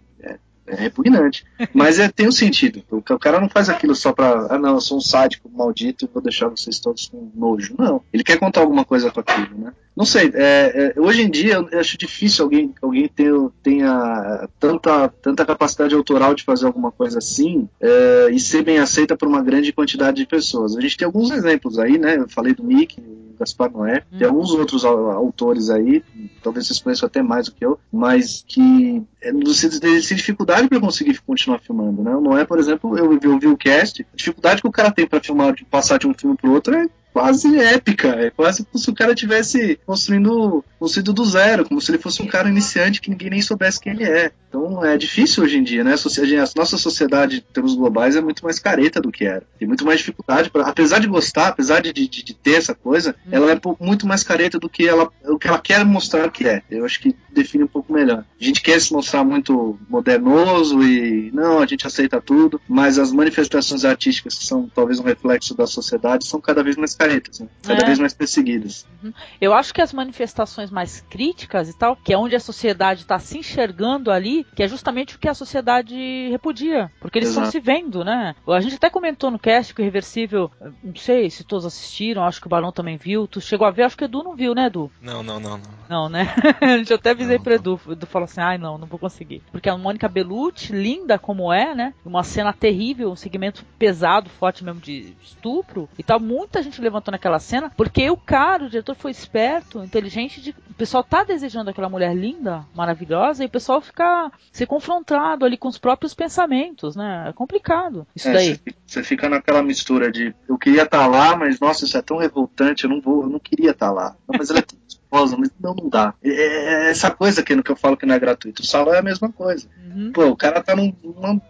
[0.70, 1.46] É, repugnante.
[1.74, 2.84] Mas é, tem um sentido.
[2.92, 4.48] O, o cara não faz aquilo só pra.
[4.50, 7.76] Ah, não, eu sou um sádico maldito e vou deixar vocês todos com nojo.
[7.78, 8.02] Não.
[8.14, 9.74] Ele quer contar alguma coisa com aquilo, né?
[9.96, 10.32] Não sei.
[10.34, 15.94] É, é, hoje em dia eu acho difícil alguém, alguém ter, tenha tanta, tanta capacidade
[15.94, 20.18] autoral de fazer alguma coisa assim é, e ser bem aceita por uma grande quantidade
[20.18, 20.78] de pessoas.
[20.78, 22.18] A gente tem alguns exemplos aí, né?
[22.18, 23.04] Eu falei do Mickey,
[23.40, 24.18] Gaspar Noé, hum.
[24.18, 26.04] tem alguns outros autores aí,
[26.44, 31.20] talvez vocês conheçam até mais do que eu, mas que eles têm dificuldade para conseguir
[31.22, 32.16] continuar filmando, né?
[32.16, 35.08] O Noé, por exemplo, eu, eu vi o cast, a dificuldade que o cara tem
[35.08, 38.10] para filmar, de passar de um filme para outro é quase épica.
[38.10, 42.22] É quase como se o cara tivesse construindo, construído do zero, como se ele fosse
[42.22, 44.32] um cara iniciante que ninguém nem soubesse quem ele é.
[44.50, 45.94] Então é difícil hoje em dia, né?
[45.94, 49.44] A nossa sociedade em termos globais é muito mais careta do que era.
[49.58, 50.50] Tem muito mais dificuldade.
[50.50, 53.30] Pra, apesar de gostar, apesar de, de, de ter essa coisa, hum.
[53.32, 56.64] ela é muito mais careta do que ela, o que ela quer mostrar que é.
[56.70, 58.26] Eu acho que define um pouco melhor.
[58.40, 63.12] A gente quer se mostrar muito modernoso e não, a gente aceita tudo, mas as
[63.12, 67.48] manifestações artísticas que são talvez um reflexo da sociedade são cada vez mais caretas, né?
[67.64, 67.86] cada é.
[67.86, 68.86] vez mais perseguidas.
[69.02, 69.14] Uhum.
[69.40, 73.18] Eu acho que as manifestações mais críticas e tal, que é onde a sociedade está
[73.18, 75.96] se enxergando ali, que é justamente o que a sociedade
[76.30, 77.48] repudia, porque eles Exato.
[77.48, 78.36] estão se vendo, né?
[78.46, 80.52] A gente até comentou no cast que o Irreversível,
[80.84, 83.84] não sei se todos assistiram, acho que o Barão também viu, tu chegou a ver,
[83.84, 84.92] acho que o Edu não viu, né, Edu?
[85.02, 85.80] Não, não, não, não.
[85.88, 86.28] Não, né?
[86.60, 89.00] a gente até avisei não, pro Edu, o Edu falou assim, ai não, não vou
[89.00, 89.42] conseguir.
[89.52, 91.94] Porque a Mônica Bellucci, linda como é, né?
[92.04, 97.12] Uma cena terrível, um segmento pesado, forte mesmo de estupro e tal, muita gente levantou
[97.12, 100.52] naquela cena, porque o cara, o diretor foi esperto, inteligente, de...
[100.52, 105.58] o pessoal tá desejando aquela mulher linda, maravilhosa, e o pessoal fica ser confrontado ali
[105.58, 107.28] com os próprios pensamentos, né?
[107.30, 108.60] É complicado isso é, daí.
[108.86, 112.18] Você fica naquela mistura de eu queria estar tá lá, mas nossa, isso é tão
[112.18, 114.16] revoltante, eu não vou, eu não queria estar tá lá.
[114.28, 114.64] Mas ela é
[115.10, 116.14] gostosa, mas não, não dá.
[116.24, 118.62] É, é, é essa coisa que, que eu falo que não é gratuito.
[118.62, 119.68] O salão é a mesma coisa.
[119.84, 120.12] Uhum.
[120.14, 121.42] Pô, o cara tá num uma,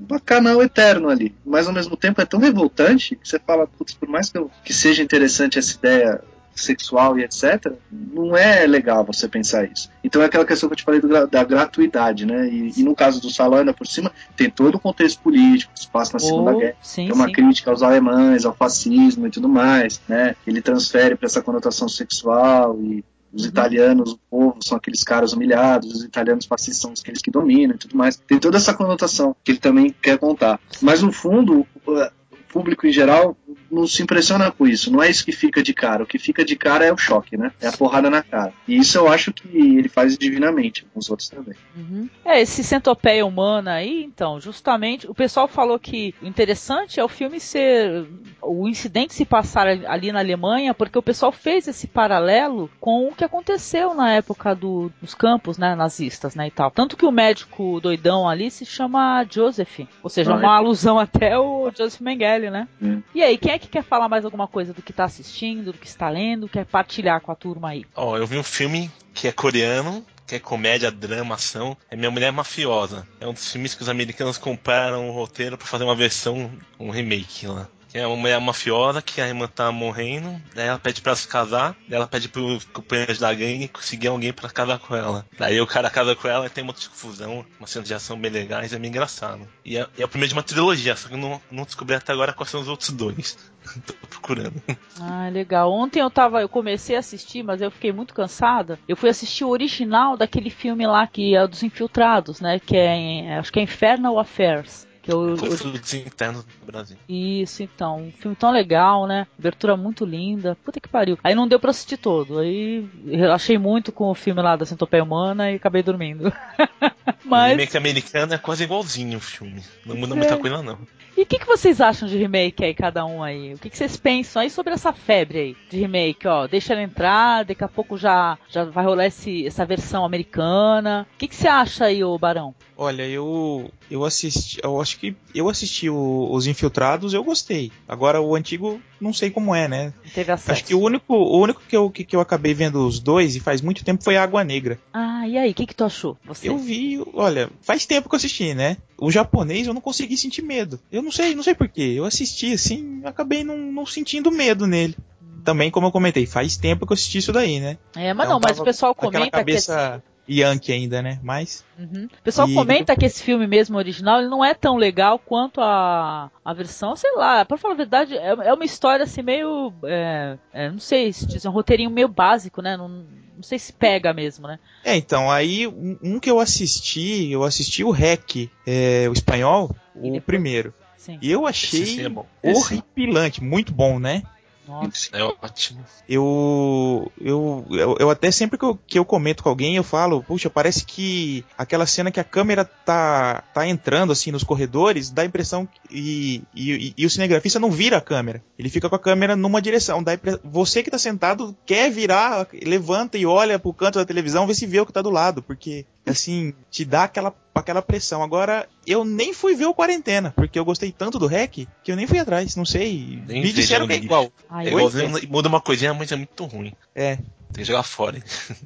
[0.00, 1.34] uma canal eterno ali.
[1.44, 4.50] Mas ao mesmo tempo é tão revoltante que você fala, putz, por mais que, eu,
[4.64, 6.20] que seja interessante essa ideia
[6.54, 9.90] sexual e etc., não é legal você pensar isso.
[10.02, 12.48] Então é aquela questão que eu te falei do, da gratuidade, né?
[12.48, 15.80] E, e, no caso do salão, ainda por cima, tem todo o contexto político que
[15.80, 16.76] se passa na Segunda oh, Guerra.
[16.82, 17.32] Sim, é uma sim.
[17.32, 20.36] crítica aos alemães, ao fascismo e tudo mais, né?
[20.46, 23.48] Ele transfere para essa conotação sexual e os uhum.
[23.48, 27.78] italianos, o povo, são aqueles caras humilhados, os italianos fascistas são aqueles que dominam e
[27.78, 28.16] tudo mais.
[28.16, 30.60] Tem toda essa conotação que ele também quer contar.
[30.80, 32.08] Mas no fundo, o
[32.48, 33.36] público em geral
[33.74, 34.90] não se impressiona com isso.
[34.90, 36.04] Não é isso que fica de cara.
[36.04, 37.52] O que fica de cara é o choque, né?
[37.60, 38.52] É a porrada na cara.
[38.66, 41.54] E isso eu acho que ele faz divinamente, com os outros também.
[41.76, 42.08] Uhum.
[42.24, 47.08] É, esse centopeia humana aí, então, justamente, o pessoal falou que o interessante é o
[47.08, 48.06] filme ser.
[48.42, 53.14] o incidente se passar ali na Alemanha, porque o pessoal fez esse paralelo com o
[53.14, 56.70] que aconteceu na época do, dos campos, né, nazistas, né, e tal.
[56.70, 60.56] Tanto que o médico doidão ali se chama Joseph, ou seja, ah, uma é.
[60.56, 62.68] alusão até ao Joseph Mengele, né?
[62.82, 63.02] Hum.
[63.14, 65.72] E aí, quem é que que quer falar mais alguma coisa do que está assistindo,
[65.72, 67.84] do que está lendo, quer partilhar com a turma aí?
[67.94, 71.96] Ó, oh, eu vi um filme que é coreano, que é comédia, drama, ação, é
[71.96, 73.06] Minha Mulher Mafiosa.
[73.20, 76.90] É um dos filmes que os americanos compraram o roteiro para fazer uma versão, um
[76.90, 81.00] remake lá que é uma mulher mafiosa que a irmã tá morrendo, daí ela pede
[81.00, 84.96] pra se casar, daí ela pede pro companheiro da gangue conseguir alguém pra casar com
[84.96, 85.24] ela.
[85.38, 88.32] Daí o cara casa com ela e tem uma confusão, uma cena de ação bem
[88.32, 89.46] legais, é bem engraçado.
[89.64, 92.12] E é, é o primeiro de uma trilogia, só que eu não, não descobri até
[92.12, 93.38] agora quais são os outros dois.
[93.86, 94.60] Tô procurando.
[95.00, 95.72] Ah, legal.
[95.72, 98.76] Ontem eu tava, eu comecei a assistir, mas eu fiquei muito cansada.
[98.88, 102.58] Eu fui assistir o original daquele filme lá que é dos infiltrados, né?
[102.58, 104.84] Que é, acho que é Infernal Affairs.
[105.04, 106.96] Que é o, internos do Brasil.
[107.06, 108.04] Isso, então.
[108.04, 109.26] Um filme tão legal, né?
[109.38, 110.56] Abertura muito linda.
[110.64, 111.18] Puta que pariu.
[111.22, 112.38] Aí não deu pra assistir todo.
[112.38, 116.32] Aí relaxei muito com o filme lá da Centopeia Humana e acabei dormindo.
[117.22, 117.52] Mas...
[117.52, 119.62] O remake americano é quase igualzinho o filme.
[119.84, 120.16] Não muda é.
[120.16, 120.78] muita coisa, não.
[121.16, 123.54] E o que, que, vocês acham de remake aí, cada um aí?
[123.54, 126.48] O que, que, vocês pensam aí sobre essa febre aí de remake, ó?
[126.48, 131.06] Deixa ela entrar, daqui a pouco já, já vai rolar esse, essa versão americana.
[131.14, 132.52] O que, que você acha aí, ô Barão?
[132.76, 137.70] Olha, eu eu assisti, eu acho que eu assisti o, os Infiltrados, eu gostei.
[137.86, 139.92] Agora o antigo não sei como é, né?
[140.12, 140.52] Teve acesso.
[140.52, 143.36] Acho que o único, o único que eu, que, que eu acabei vendo os dois
[143.36, 144.78] e faz muito tempo foi Água Negra.
[144.92, 146.16] Ah, e aí, o que que tu achou?
[146.24, 146.48] Você?
[146.48, 148.76] Eu vi, olha, faz tempo que eu assisti, né?
[148.98, 150.80] O japonês eu não consegui sentir medo.
[150.90, 151.94] Eu não sei, não sei porquê.
[151.96, 154.96] Eu assisti assim, acabei não, não sentindo medo nele
[155.44, 157.76] também, como eu comentei, faz tempo que eu assisti isso daí, né?
[157.94, 160.02] É, mas então, não, mas o pessoal comenta cabeça...
[160.02, 161.18] que Yankee ainda, né?
[161.22, 161.64] Mas.
[161.78, 162.06] Uhum.
[162.06, 162.54] O pessoal e...
[162.54, 166.96] comenta que esse filme mesmo original ele não é tão legal quanto a, a versão,
[166.96, 169.72] sei lá, pra falar a verdade, é, é uma história assim meio.
[169.84, 172.76] É, é, não sei se diz, é um roteirinho meio básico, né?
[172.76, 174.58] Não, não sei se pega mesmo, né?
[174.84, 179.74] É, então, aí um, um que eu assisti, eu assisti o REC, é, o espanhol,
[179.94, 180.24] o depois...
[180.24, 180.72] primeiro.
[180.96, 181.18] Sim.
[181.20, 182.06] E eu achei
[182.42, 184.22] é horripilante, muito bom, né?
[184.66, 185.08] Nossa.
[185.12, 185.84] É ótimo.
[186.08, 190.22] Eu, eu, eu, eu, até sempre que eu, que eu comento com alguém, eu falo,
[190.22, 195.22] puxa, parece que aquela cena que a câmera tá, tá entrando assim nos corredores, dá
[195.22, 198.42] a impressão e, e, e o cinegrafista não vira a câmera.
[198.58, 200.02] Ele fica com a câmera numa direção.
[200.02, 204.54] Dá você que tá sentado quer virar, levanta e olha pro canto da televisão, vê
[204.54, 208.22] se vê o que tá do lado, porque assim, te dá aquela, aquela pressão.
[208.22, 211.96] Agora, eu nem fui ver o Quarentena, porque eu gostei tanto do REC que eu
[211.96, 213.22] nem fui atrás, não sei.
[213.26, 214.32] Nem Me disseram que é igual.
[214.48, 216.72] Ai, É muda uma coisinha, mas é muito ruim.
[216.94, 217.16] É.
[217.54, 218.18] Tem que jogar fora.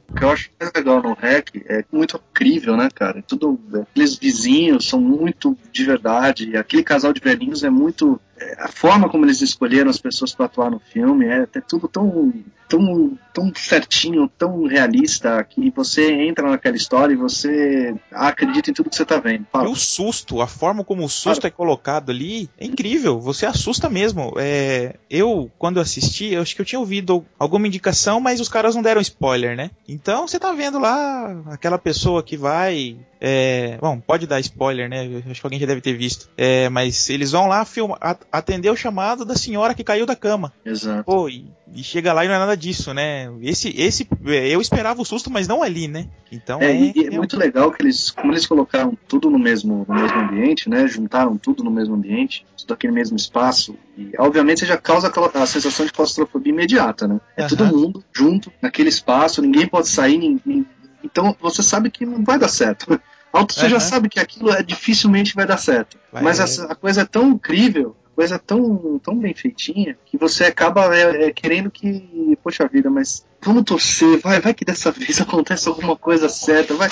[0.09, 3.23] O que eu acho mais legal no REC é muito incrível, né, cara?
[3.23, 8.19] Tudo, aqueles vizinhos são muito de verdade, aquele casal de velhinhos é muito.
[8.59, 12.33] A forma como eles escolheram as pessoas para atuar no filme é, é tudo tão,
[12.69, 18.91] tão, tão certinho, tão realista, que você entra naquela história e você acredita em tudo
[18.91, 19.43] que você tá vendo.
[19.43, 19.71] E Fala.
[19.71, 23.19] o susto, a forma como o susto é colocado ali, é incrível.
[23.21, 24.35] Você assusta mesmo.
[24.37, 28.75] É, eu, quando assisti, eu acho que eu tinha ouvido alguma indicação, mas os caras
[28.75, 29.71] não deram spoiler, né?
[29.89, 32.97] Então você tá vendo lá aquela pessoa que vai.
[33.21, 35.09] É, bom, pode dar spoiler, né?
[35.31, 36.29] Acho que alguém já deve ter visto.
[36.37, 37.67] É, mas eles vão lá
[38.31, 40.53] atender o chamado da senhora que caiu da cama.
[40.65, 41.05] Exato.
[41.05, 43.29] Pô, e, e chega lá e não é nada disso, né?
[43.43, 46.09] Esse, esse, é, eu esperava o susto, mas não ali, né?
[46.31, 49.85] Então É, é, e é muito legal que eles, como eles colocaram tudo no mesmo,
[49.89, 50.87] no mesmo ambiente, né?
[50.87, 53.77] Juntaram tudo no mesmo ambiente, tudo aquele mesmo espaço.
[53.97, 57.21] E obviamente você já causa a sensação de claustrofobia imediata, né?
[57.37, 57.49] É Aham.
[57.49, 60.65] todo mundo junto naquele espaço, ninguém pode sair, ninguém-
[61.03, 62.87] então você sabe que não vai dar certo.
[63.33, 63.81] Alto, você já Aham.
[63.81, 65.99] sabe que aquilo é, dificilmente vai dar certo.
[66.11, 69.99] Vai- Mas essa- a coisa é tão incrível, a coisa é tão, tão bem feitinha,
[70.07, 74.65] que você acaba é, é, querendo que, poxa vida, mas vamos torcer, vai, vai que
[74.65, 76.91] dessa vez acontece alguma coisa certa, vai.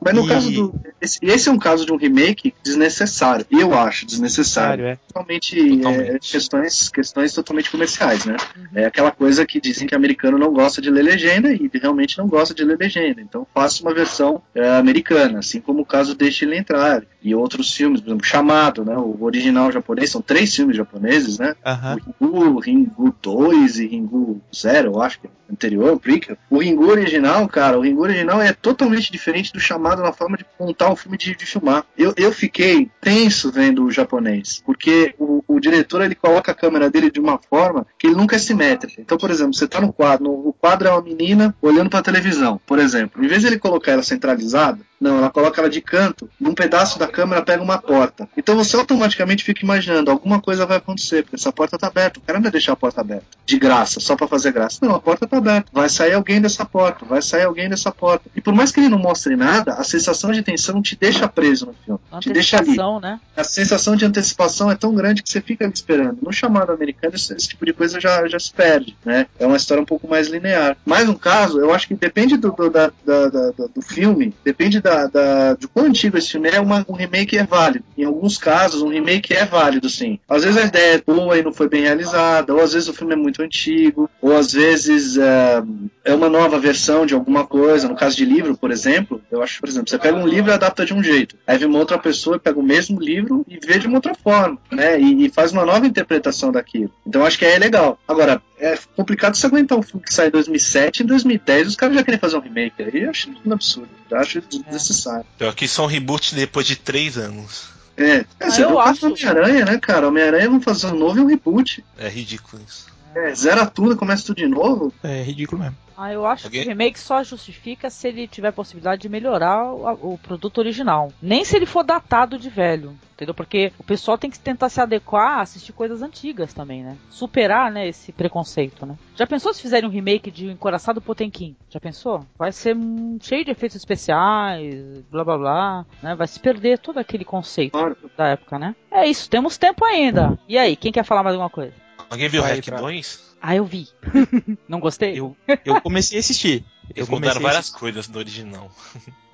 [0.00, 0.74] Mas no E- caso do.
[1.00, 3.46] Esse, esse é um caso de um remake desnecessário.
[3.50, 4.84] Eu acho desnecessário.
[4.84, 4.96] é.
[5.08, 6.10] Totalmente, Totalmente.
[6.10, 8.36] é, questões, questões totalmente comerciais, né?
[8.74, 12.26] É aquela coisa que dizem que americano não gosta de ler legenda e realmente não
[12.26, 13.20] gosta de ler legenda.
[13.20, 17.72] Então faça uma versão é, americana, assim como o caso Deixe Ele Entrar e outros
[17.72, 18.96] filmes, por exemplo, Chamado, né?
[18.96, 21.54] O original japonês, são três filmes japoneses, né?
[21.64, 21.96] Aham.
[22.20, 26.36] O Ringu, Ringu 2 e Ringu 0, eu acho que é anterior, o prequel.
[26.50, 30.44] O Ringu original, cara, o Ringu original é totalmente diferente do chamado na forma de
[30.58, 31.84] montar um filme de, de filmar.
[31.96, 36.90] Eu, eu fiquei tenso vendo o japonês, porque o, o diretor ele coloca a câmera
[36.90, 39.00] dele de uma forma que ele nunca é simétrica.
[39.00, 42.02] Então, por exemplo, você tá no quadro, no- o quadro é uma menina olhando pra
[42.02, 43.24] televisão, por exemplo.
[43.24, 46.98] Em vez de ele colocar ela centralizada, não, ela coloca ela de canto, num pedaço
[46.98, 48.28] da câmera pega uma porta.
[48.36, 52.18] Então você automaticamente fica imaginando, alguma coisa vai acontecer, porque essa porta tá aberta.
[52.18, 54.78] O cara não vai deixar a porta aberta, de graça, só pra fazer graça.
[54.82, 55.70] Não, a porta tá aberta.
[55.72, 58.28] Vai sair alguém dessa porta, vai sair alguém dessa porta.
[58.34, 61.66] E por mais que ele não mostre nada, a sensação de tensão te deixa preso
[61.66, 62.00] no filme.
[62.20, 62.74] Te deixa ali.
[63.00, 63.20] Né?
[63.36, 66.18] A sensação de antecipação é tão grande que você fica ali esperando.
[66.22, 69.26] No chamado americano, esse, esse tipo de coisa já, já se perde, né?
[69.38, 70.76] É uma história um pouco mais linear.
[70.86, 74.80] Mais um caso, eu acho que depende do, do, da- da- da- do filme, depende
[74.80, 77.84] da, da- de quão antigo esse filme é, uma, um remake é válido.
[77.96, 80.18] Em alguns casos, um remake é válido, sim.
[80.28, 82.94] Às vezes a ideia é boa e não foi bem realizada, ou às vezes o
[82.94, 85.62] filme é muito antigo, ou às vezes é,
[86.04, 87.88] é uma nova versão de alguma coisa.
[87.88, 90.54] No caso de livro, por exemplo, eu acho, por exemplo, você pega um livro e
[90.54, 91.36] adapta de um jeito.
[91.46, 94.58] Aí vem uma outra pessoa pega o mesmo livro e vê de uma outra forma,
[94.70, 95.00] né?
[95.00, 96.90] E, e faz uma nova interpretação daquilo.
[97.06, 97.98] Então acho que aí é legal.
[98.06, 101.94] Agora, é complicado você aguentar um filme que sai em 2007 em 2010 os caras
[101.96, 102.82] já querem fazer um remake.
[102.82, 103.88] Aí eu acho um absurdo.
[104.10, 105.26] Eu acho desnecessário.
[105.38, 107.68] Pior que só um reboot depois de três anos.
[107.96, 110.08] É, é Ah, eu acho- Homem-Aranha, né, cara?
[110.08, 111.84] Homem-Aranha vão fazer um novo e um reboot.
[111.98, 112.86] É ridículo isso.
[113.14, 114.92] É, zera tudo, começa tudo de novo.
[115.02, 115.76] É ridículo mesmo.
[115.96, 116.62] Ah, eu acho Alguém?
[116.62, 121.12] que o remake só justifica se ele tiver possibilidade de melhorar o, o produto original.
[121.22, 123.32] Nem se ele for datado de velho, entendeu?
[123.34, 126.96] Porque o pessoal tem que tentar se adequar a assistir coisas antigas também, né?
[127.10, 128.96] Superar, né, esse preconceito, né?
[129.14, 131.54] Já pensou se fizerem um remake de O Encoraçado Potemkin?
[131.70, 132.26] Já pensou?
[132.36, 134.74] Vai ser hum, cheio de efeitos especiais,
[135.10, 136.14] blá blá blá, né?
[136.14, 137.96] Vai se perder todo aquele conceito Claro.
[138.16, 138.74] da época, né?
[138.90, 140.38] É isso, temos tempo ainda.
[140.48, 141.72] E aí, quem quer falar mais alguma coisa?
[142.10, 143.33] Alguém viu Hack pra- 2?
[143.46, 143.88] Ah, eu vi.
[144.66, 145.20] Não gostei?
[145.20, 145.36] Eu,
[145.66, 146.64] eu comecei a assistir.
[146.84, 147.78] Eu Eles comecei mudaram várias assistir.
[147.78, 148.70] coisas do original.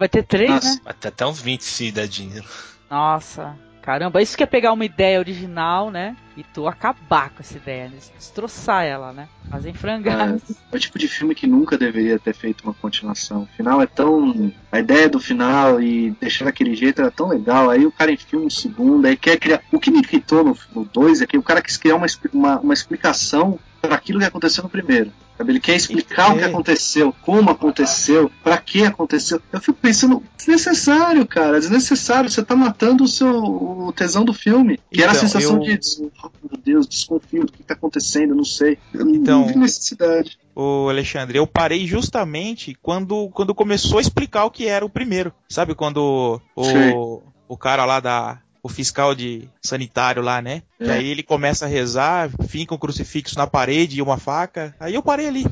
[0.01, 0.75] Vai ter três, Nossa.
[0.75, 0.81] né?
[0.85, 2.45] Até, até uns 20 se dá dinheiro.
[2.91, 6.17] Nossa, caramba, isso que é pegar uma ideia original, né?
[6.37, 7.99] E tu acabar com essa ideia, né?
[8.19, 9.29] destroçar ela, né?
[9.49, 10.41] Fazer frangar.
[10.73, 13.43] É o tipo de filme que nunca deveria ter feito uma continuação.
[13.43, 14.53] O final é tão.
[14.73, 17.71] A ideia do final e deixar daquele jeito era tão legal.
[17.71, 19.63] Aí o cara enfia um segundo, aí quer criar.
[19.71, 20.43] O que me irritou
[20.75, 24.25] no 2 é que o cara quis criar uma, uma, uma explicação para aquilo que
[24.25, 25.11] aconteceu no primeiro.
[25.39, 25.53] Sabe?
[25.53, 26.47] Ele quer explicar o que É.
[26.47, 29.41] aconteceu, como aconteceu, para que aconteceu.
[29.53, 32.29] Eu fico pensando, desnecessário, cara, desnecessário.
[32.31, 34.79] Você tá matando o seu o tesão do filme.
[34.93, 38.35] Que era a Então, sensação eu- de, oh, meu Deus, desconfio do que tá acontecendo,
[38.35, 38.77] não sei.
[38.93, 40.39] Eu não- Então- não vi necessidade.
[40.55, 45.33] Ô Alexandre, eu parei justamente quando, quando começou a explicar o que era o primeiro.
[45.49, 50.63] Sabe quando o, o cara lá da, o fiscal de sanitário lá, né?
[50.79, 50.87] É.
[50.87, 54.75] E aí ele começa a rezar, finca um crucifixo na parede e uma faca.
[54.79, 55.47] Aí eu parei ali.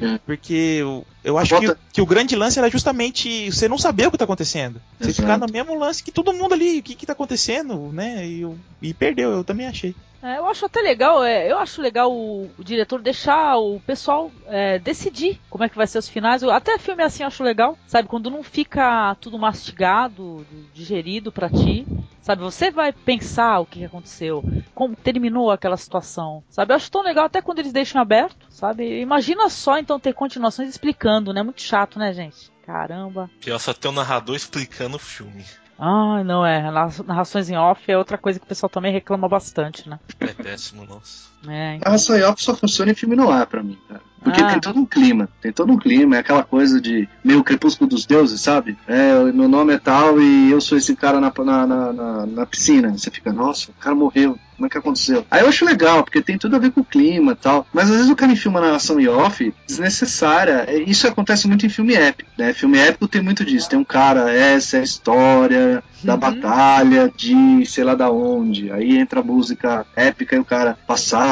[0.00, 0.18] É.
[0.24, 4.10] Porque eu, eu acho que, que o grande lance era justamente você não saber o
[4.10, 4.80] que tá acontecendo.
[4.98, 5.22] Você Exato.
[5.22, 8.26] ficar no mesmo lance que todo mundo ali, o que que tá acontecendo, né?
[8.26, 9.94] E, eu- e perdeu, eu também achei.
[10.26, 14.30] É, eu acho até legal, é, eu acho legal o, o diretor deixar o pessoal
[14.46, 16.42] é, decidir como é que vai ser os finais.
[16.42, 18.08] Eu- até filme assim eu acho legal, sabe?
[18.08, 21.86] Quando não fica tudo mastigado, digerido pra ti.
[22.20, 24.42] Sabe, você vai pensar o que aconteceu,
[24.74, 26.72] como terminou aquela situação, sabe?
[26.72, 29.00] Eu acho tão legal até quando eles deixam aberto, sabe?
[29.00, 31.44] Imagina só então ter continuações explicando, né?
[31.44, 32.50] Muito chato, né, gente?
[32.66, 33.30] Caramba.
[33.40, 35.44] Pior só ter um narrador explicando o filme.
[35.78, 36.70] Ah, não é.
[36.70, 39.98] Narra- Narrações em off é outra coisa que o pessoal também reclama bastante, né?
[40.20, 41.28] É péssimo, nossa.
[41.48, 44.00] É, A ração off só funciona em filme no ar pra mim, cara.
[44.22, 44.46] Porque Ah.
[44.48, 48.04] tem todo um clima, tem todo um clima, é aquela coisa de meio crepúsculo dos
[48.04, 48.76] deuses, sabe?
[48.88, 52.46] É, meu nome é tal e eu sou esse cara na, na, na, na- na
[52.46, 52.90] piscina.
[52.98, 55.24] Você fica, nossa, o cara morreu, como é que aconteceu?
[55.30, 57.64] Aí eu acho legal, porque tem tudo a ver com o clima e tal.
[57.72, 60.64] Mas às vezes o cara enfia uma narração em off desnecessária.
[60.66, 62.52] É, Isso acontece muito em filme épico, né?
[62.52, 63.68] Filme épico tem muito disso.
[63.68, 66.18] Tem um cara, essa é a história da Uhum.
[66.20, 68.70] batalha de sei lá da onde.
[68.72, 70.76] Aí entra a música épica e o cara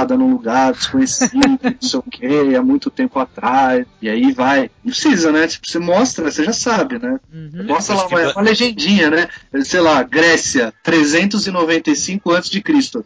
[0.05, 1.33] passada num lugar desconhecido,
[1.63, 3.87] não sei o que, há muito tempo atrás.
[4.01, 4.71] E aí vai.
[4.85, 5.47] Não precisa, né?
[5.47, 7.19] Tipo, você mostra, você já sabe, né?
[7.33, 7.65] Uhum.
[7.67, 9.29] Mostra lá uma, uma legendinha, né?
[9.65, 12.61] Sei lá, Grécia, 395 a.C.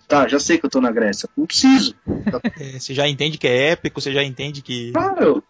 [0.06, 1.28] Tá, já sei que eu tô na Grécia.
[1.36, 1.94] Não preciso.
[2.60, 4.92] É, você já entende que é épico, você já entende que.
[4.92, 5.42] Claro.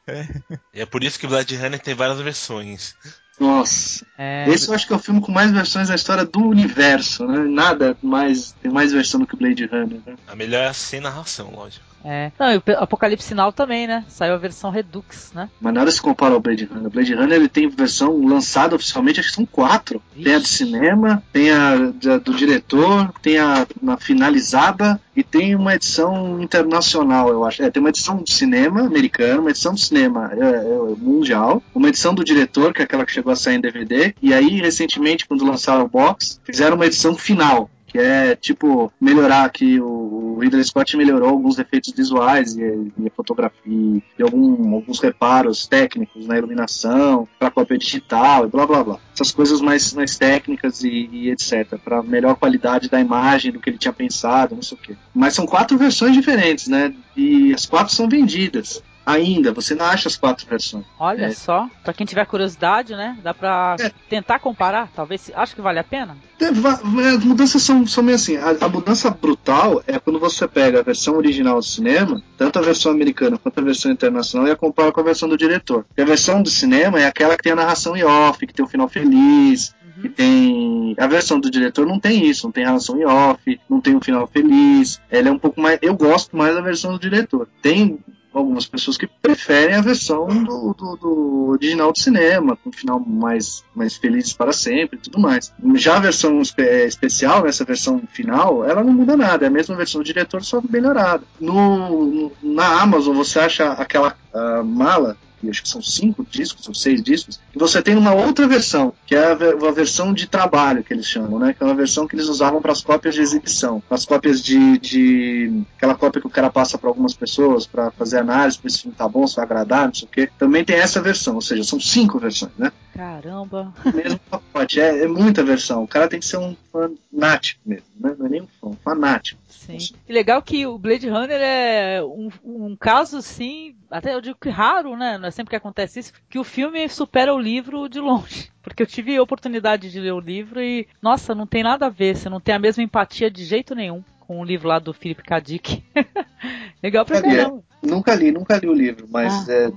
[0.74, 2.94] E é por isso que Blade Runner tem várias versões.
[3.39, 4.05] Nossa.
[4.16, 7.24] É, Esse eu acho que é o filme com mais versões na história do universo,
[7.26, 7.39] né?
[7.39, 8.53] Nada mais.
[8.61, 10.16] Tem mais versão do que Blade Runner, né?
[10.26, 11.88] A melhor é a sem narração, lógico.
[12.05, 12.30] É.
[12.38, 14.05] Não, e o Apocalipse Sinal também, né?
[14.09, 15.49] Saiu a versão Redux, né?
[15.61, 16.86] Mas nada se compara ao Blade Runner.
[16.86, 20.03] O Blade Runner ele tem versão lançada oficialmente, acho que são quatro.
[20.14, 20.57] Tem a de Ixi.
[20.57, 27.44] cinema, tem a do diretor, tem a na finalizada e tem uma edição internacional, eu
[27.44, 27.62] acho.
[27.62, 31.88] É, tem uma edição de cinema americana, uma edição de cinema é, é, mundial, uma
[31.88, 35.26] edição do diretor, que é aquela que chegou a sair em DVD, e aí, recentemente,
[35.26, 37.68] quando lançaram o box, fizeram uma edição final.
[37.89, 39.99] Que é tipo melhorar que o
[40.39, 46.28] o Ridley Scott melhorou alguns efeitos visuais e, e fotografia e algum- alguns reparos técnicos
[46.28, 48.99] na iluminação, para cópia digital e blá blá blá.
[49.12, 51.76] Essas coisas mais, mais técnicas e, e etc.
[51.82, 54.97] Para melhor qualidade da imagem do que ele tinha pensado, não sei o quê.
[55.12, 56.95] Mas são quatro versões diferentes, né?
[57.16, 58.80] E as quatro são vendidas.
[59.09, 60.84] Ainda, você não acha as quatro versões.
[60.98, 61.30] Olha É.
[61.30, 63.16] só, pra quem tiver curiosidade, né?
[63.22, 63.90] Dá pra É.
[64.09, 65.30] tentar comparar, talvez.
[65.34, 66.14] Acho que vale a pena.
[66.38, 68.36] É, As mudanças são, são meio assim.
[68.36, 72.62] A, a mudança brutal é quando você pega a versão original do cinema, tanto a
[72.62, 75.86] versão americana quanto a versão internacional, e a compara com a versão do diretor.
[75.96, 78.64] E a versão do cinema é aquela que tem a narração em off, que tem
[78.64, 80.94] o final feliz, que tem.
[80.98, 84.00] A versão do diretor não tem isso, não tem narração em off, não tem um
[84.00, 85.00] final feliz.
[85.11, 85.78] Ela é um pouco mais.
[85.82, 87.48] Eu gosto mais da versão do diretor.
[87.62, 87.98] Tem
[88.39, 92.99] algumas pessoas que preferem a versão do, do- do original do cinema, com um final
[93.01, 95.53] mais, mais feliz para sempre e tudo mais.
[95.76, 99.76] Já a versão eh, especial, essa versão final, ela não muda nada, é a mesma
[99.76, 101.22] versão do diretor, só melhorada.
[101.41, 105.16] No, no- na Amazon você acha aquela ah, mala
[105.49, 109.14] acho que são cinco discos ou seis discos, e você tem uma outra versão, que
[109.14, 111.53] é a, ve- a versão de trabalho que eles chamam, né?
[111.53, 114.43] Que é uma versão que eles usavam para as cópias de exibição, para as cópias
[114.43, 118.70] de, de aquela cópia que o cara passa para algumas pessoas para fazer análise, para
[118.70, 120.28] se o filme tá bom, se vai agradar, não sei o quê.
[120.39, 122.72] Também tem essa versão, ou seja, são cinco versões, né?
[122.99, 123.72] Caramba.
[123.94, 125.84] Mesmo pacote, é, é muita versão.
[125.84, 128.12] O cara tem que ser um fanático mesmo, né?
[128.18, 129.40] Não é nem um fã, um fanático.
[129.49, 129.78] Sim.
[130.09, 134.49] E legal que o Blade Runner é um, um caso, assim, até eu digo que
[134.49, 135.16] raro, né?
[135.16, 138.51] Não é sempre que acontece isso, que o filme supera o livro de longe.
[138.61, 141.90] Porque eu tive a oportunidade de ler o livro e, nossa, não tem nada a
[141.90, 144.92] ver, você não tem a mesma empatia de jeito nenhum com o livro lá do
[144.92, 145.38] Philip K.
[145.38, 145.84] Dick.
[146.82, 147.62] legal pra caramba.
[147.80, 149.53] Nunca li, nunca li o livro, mas Ah.
[149.53, 149.72] é,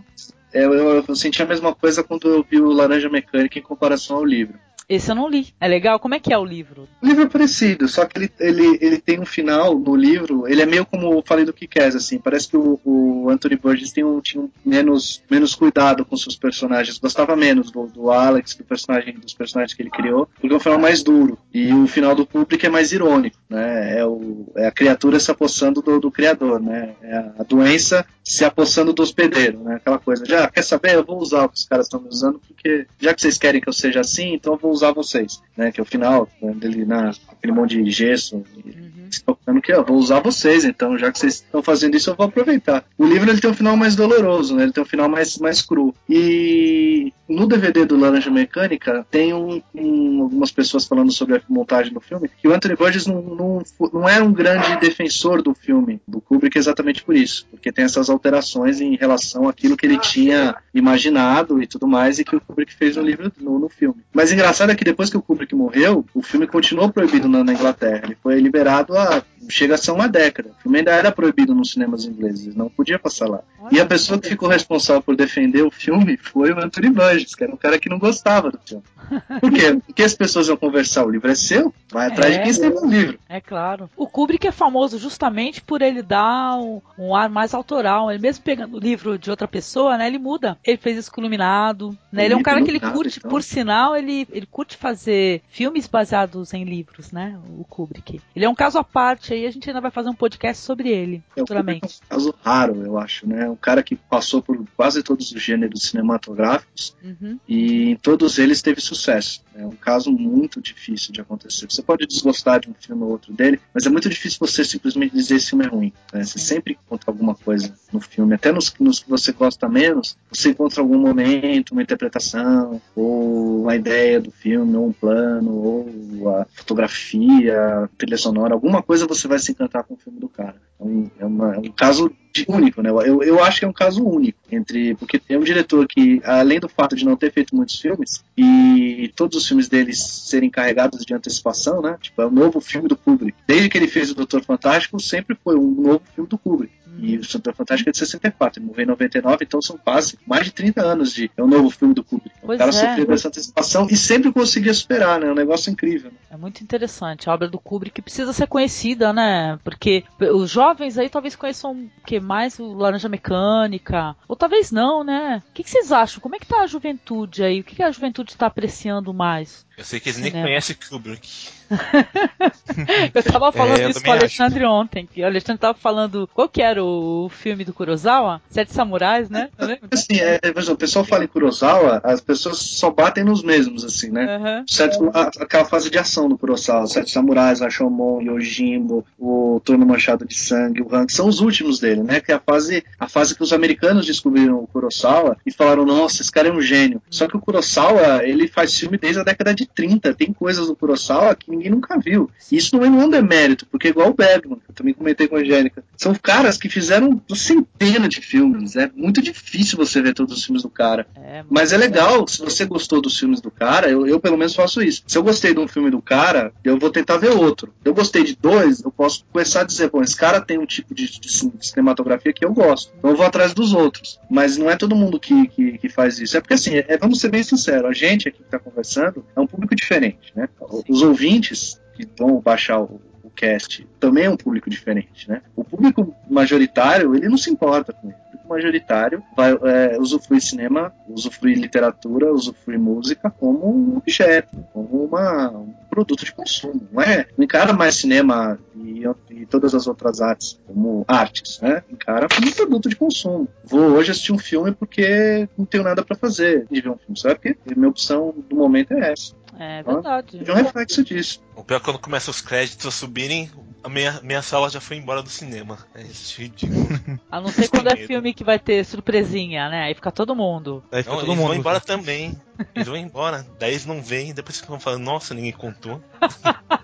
[0.53, 4.17] é, eu, eu senti a mesma coisa quando eu vi o Laranja Mecânica em comparação
[4.17, 4.57] ao livro.
[4.91, 5.47] Esse eu não li.
[5.57, 5.97] É legal?
[5.99, 6.85] Como é que é o livro?
[7.01, 10.61] O livro é parecido, só que ele, ele, ele tem um final no livro, ele
[10.61, 14.03] é meio como eu falei do Kikaz, assim, parece que o, o Anthony Burgess tem
[14.03, 18.65] um, tinha um menos, menos cuidado com seus personagens, gostava menos do, do Alex, do
[18.65, 22.13] personagem, dos personagens que ele criou, porque é um final mais duro, e o final
[22.13, 26.11] do público é mais irônico, né, é, o, é a criatura se apossando do, do
[26.11, 30.95] criador, né, é a doença se apossando do hospedeiro, né, aquela coisa, já, quer saber,
[30.95, 33.59] eu vou usar o que os caras estão me usando, porque já que vocês querem
[33.59, 35.69] que eu seja assim, então eu vou usar vocês, né?
[35.69, 39.00] Que é o final né, dele na aquele monte de gesso, Uhum.
[39.19, 42.27] Tocando que eu vou usar vocês, então já que vocês estão fazendo isso, eu vou
[42.27, 42.85] aproveitar.
[42.97, 44.63] O livro ele tem um final mais doloroso, né?
[44.63, 45.93] Ele tem um final mais mais cru.
[46.07, 51.93] E no DVD do Laranja Mecânica tem um, um, algumas pessoas falando sobre a montagem
[51.93, 56.01] do filme que o Anthony Burgess não, não, não era um grande defensor do filme
[56.07, 60.55] do Kubrick exatamente por isso, porque tem essas alterações em relação àquilo que ele tinha
[60.73, 64.01] imaginado e tudo mais e que o Kubrick fez no livro no, no filme.
[64.13, 67.53] Mas engraçado é que depois que o Kubrick morreu, o filme continuou proibido na, na
[67.53, 68.01] Inglaterra.
[68.03, 70.49] Ele foi liberado há chega a ser uma década.
[70.59, 73.41] O filme ainda era proibido nos cinemas ingleses, não podia passar lá.
[73.71, 77.43] E a pessoa que ficou responsável por defender o filme foi o Anthony Burgess, que
[77.43, 78.83] era um cara que não gostava do filme.
[79.41, 79.77] Por quê?
[79.85, 82.37] Porque as pessoas iam conversar, o livro é seu, vai atrás É.
[82.37, 83.19] de quem escreveu o livro.
[83.27, 83.89] É claro.
[83.97, 88.09] O Kubrick é famoso justamente por ele dar um, um ar mais autoral.
[88.09, 90.07] Ele mesmo pegando o livro de outra pessoa, né?
[90.07, 90.57] Ele muda.
[90.63, 91.95] Ele fez isso com o Iluminado.
[92.11, 92.25] Né?
[92.25, 93.29] Ele é um cara que ele curte, então.
[93.29, 97.37] por sinal, ele, ele curte fazer filmes baseados em livros, né?
[97.57, 98.21] O Kubrick.
[98.35, 100.89] Ele é um caso à parte aí, a gente ainda vai fazer um podcast sobre
[100.89, 101.99] ele É, futuramente.
[102.09, 103.49] é um caso raro, eu acho, né?
[103.49, 107.37] Um cara que passou por quase todos os gêneros cinematográficos Uhum.
[107.47, 109.43] e em todos eles teve sucesso.
[109.53, 111.67] É um caso muito difícil de acontecer.
[111.69, 115.13] Você pode desgostar de um filme ou outro dele, mas é muito difícil você simplesmente
[115.13, 115.93] dizer esse filme é ruim.
[116.13, 116.23] né?
[116.23, 120.49] Você sempre encontra alguma coisa no filme, até nos, nos que você gosta menos, você
[120.51, 126.45] encontra algum momento, uma interpretação, ou uma ideia do filme, ou um plano, ou a
[126.53, 130.55] fotografia, a trilha sonora, alguma coisa você vai se encantar com o filme do cara.
[130.79, 132.11] É um, é uma- é um caso
[132.47, 132.89] único, né?
[132.89, 136.59] Eu, eu acho que é um caso único entre porque é um diretor que, além
[136.59, 141.05] do fato de não ter feito muitos filmes e todos os filmes deles serem carregados
[141.05, 141.97] de antecipação, né?
[142.01, 143.37] Tipo, é um novo filme do Kubrick.
[143.45, 146.73] Desde que ele fez o Doutor Fantástico, sempre foi um novo filme do Kubrick.
[146.99, 150.45] E o Doutor Fantástico é de 64, ele morreu em 99, então são quase mais
[150.45, 152.35] de 30 anos de é um novo filme do Kubrick.
[152.41, 152.73] Pois o cara é.
[152.73, 155.27] sofreu essa antecipação e sempre conseguia superar, né?
[155.27, 156.11] É um negócio incrível.
[156.11, 156.17] né?
[156.29, 157.29] É muito interessante.
[157.29, 159.59] A obra do Kubrick precisa ser conhecida, né?
[159.63, 165.03] Porque os jovens aí talvez conheçam o que mais o Laranja Mecânica, ou talvez não,
[165.03, 165.41] né?
[165.49, 166.21] O que, que vocês acham?
[166.21, 167.61] Como é que tá a juventude aí?
[167.61, 169.65] O que, que a juventude está apreciando mais?
[169.81, 170.47] Eu sei que eles nem Cinema.
[170.47, 171.27] conhecem Kubrick.
[173.15, 174.41] Eu tava falando É, eu isso com o também acho.
[174.41, 178.41] Alexandre ontem, que o Alexandre tava falando qual que era o filme do Kurosawa?
[178.49, 179.49] Sete Samurais, né?
[179.91, 184.35] Assim, é, o pessoal fala em Kurosawa, as pessoas só batem nos mesmos, assim, né?
[184.35, 184.63] Aham.
[184.67, 190.25] Sete, a- aquela fase de ação do Kurosawa, Sete Samurais, Rashomon, Yojimbo, o Turno Manchado
[190.27, 192.19] de Sangue, o Rank, são os últimos dele, né?
[192.19, 196.21] Que é a fase, a fase que os americanos descobriram o Kurosawa e falaram, nossa,
[196.21, 197.01] esse cara é um gênio.
[197.09, 200.75] Só que o Kurosawa, ele faz filme desde a década de 30, tem coisas do
[200.75, 202.29] Kurosawa que ninguém nunca viu.
[202.51, 205.27] E isso não é um demérito, porque é igual o Bergman, que eu também comentei
[205.27, 210.13] com a Angélica, são caras que fizeram centenas de filmes, é muito difícil você ver
[210.13, 211.07] todos os filmes do cara.
[211.15, 214.55] É, Mas é legal, se você gostou dos filmes do cara, eu, eu pelo menos
[214.55, 215.03] faço isso.
[215.07, 217.73] Se eu gostei de um filme do cara, eu vou tentar ver outro.
[217.83, 220.93] Eu gostei de dois, eu posso começar a dizer, bom, esse cara tem um tipo
[220.93, 222.91] de, de cin- de cinematografia que eu gosto.
[222.97, 224.19] Então eu vou atrás dos outros.
[224.29, 226.37] Mas não é todo mundo que, que, que faz isso.
[226.37, 229.39] É porque assim, é- vamos ser bem sinceros, a gente aqui que está conversando é
[229.39, 230.49] um público diferente, né?
[230.87, 235.41] Os ouvintes que vão baixar o, o cast também é um público diferente, né?
[235.55, 241.57] O público majoritário, ele não se importa com público majoritário vai é, usufruir cinema, usufruir
[241.57, 246.87] literatura, usufruir música como um objeto, como uma, um produto de consumo.
[246.91, 247.27] Não é?
[247.37, 251.83] Não encara mais cinema e, e todas as outras artes como artes, né?
[251.89, 253.47] Encara como um produto de consumo.
[253.63, 257.19] Vou hoje assistir um filme porque não tenho nada para fazer de ver um filme,
[257.19, 257.35] sabe?
[257.35, 259.33] Porque minha opção do momento é essa.
[259.59, 260.41] É verdade.
[260.45, 261.43] É um reflexo disso.
[261.55, 263.49] O pior é quando começa os créditos a subirem,
[263.83, 265.77] a minha, minha sala já foi embora do cinema.
[265.93, 266.87] É isso, ridículo.
[267.31, 269.83] A não ser quando é filme que vai ter surpresinha, né?
[269.83, 270.83] Aí fica todo mundo.
[270.91, 271.47] Daí fica Não, todo eles mundo.
[271.49, 272.39] vão embora também.
[272.75, 273.45] Eles vão embora.
[273.59, 276.01] Daí eles não vêm, depois ficam falando, nossa, ninguém contou.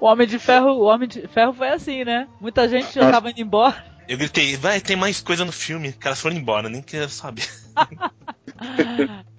[0.00, 2.26] O Homem de Ferro, o Homem de Ferro foi assim, né?
[2.40, 3.84] Muita gente já tava indo embora.
[4.08, 5.88] Eu gritei, vai, tem mais coisa no filme.
[5.88, 7.48] Os caras foram embora, nem queria saber.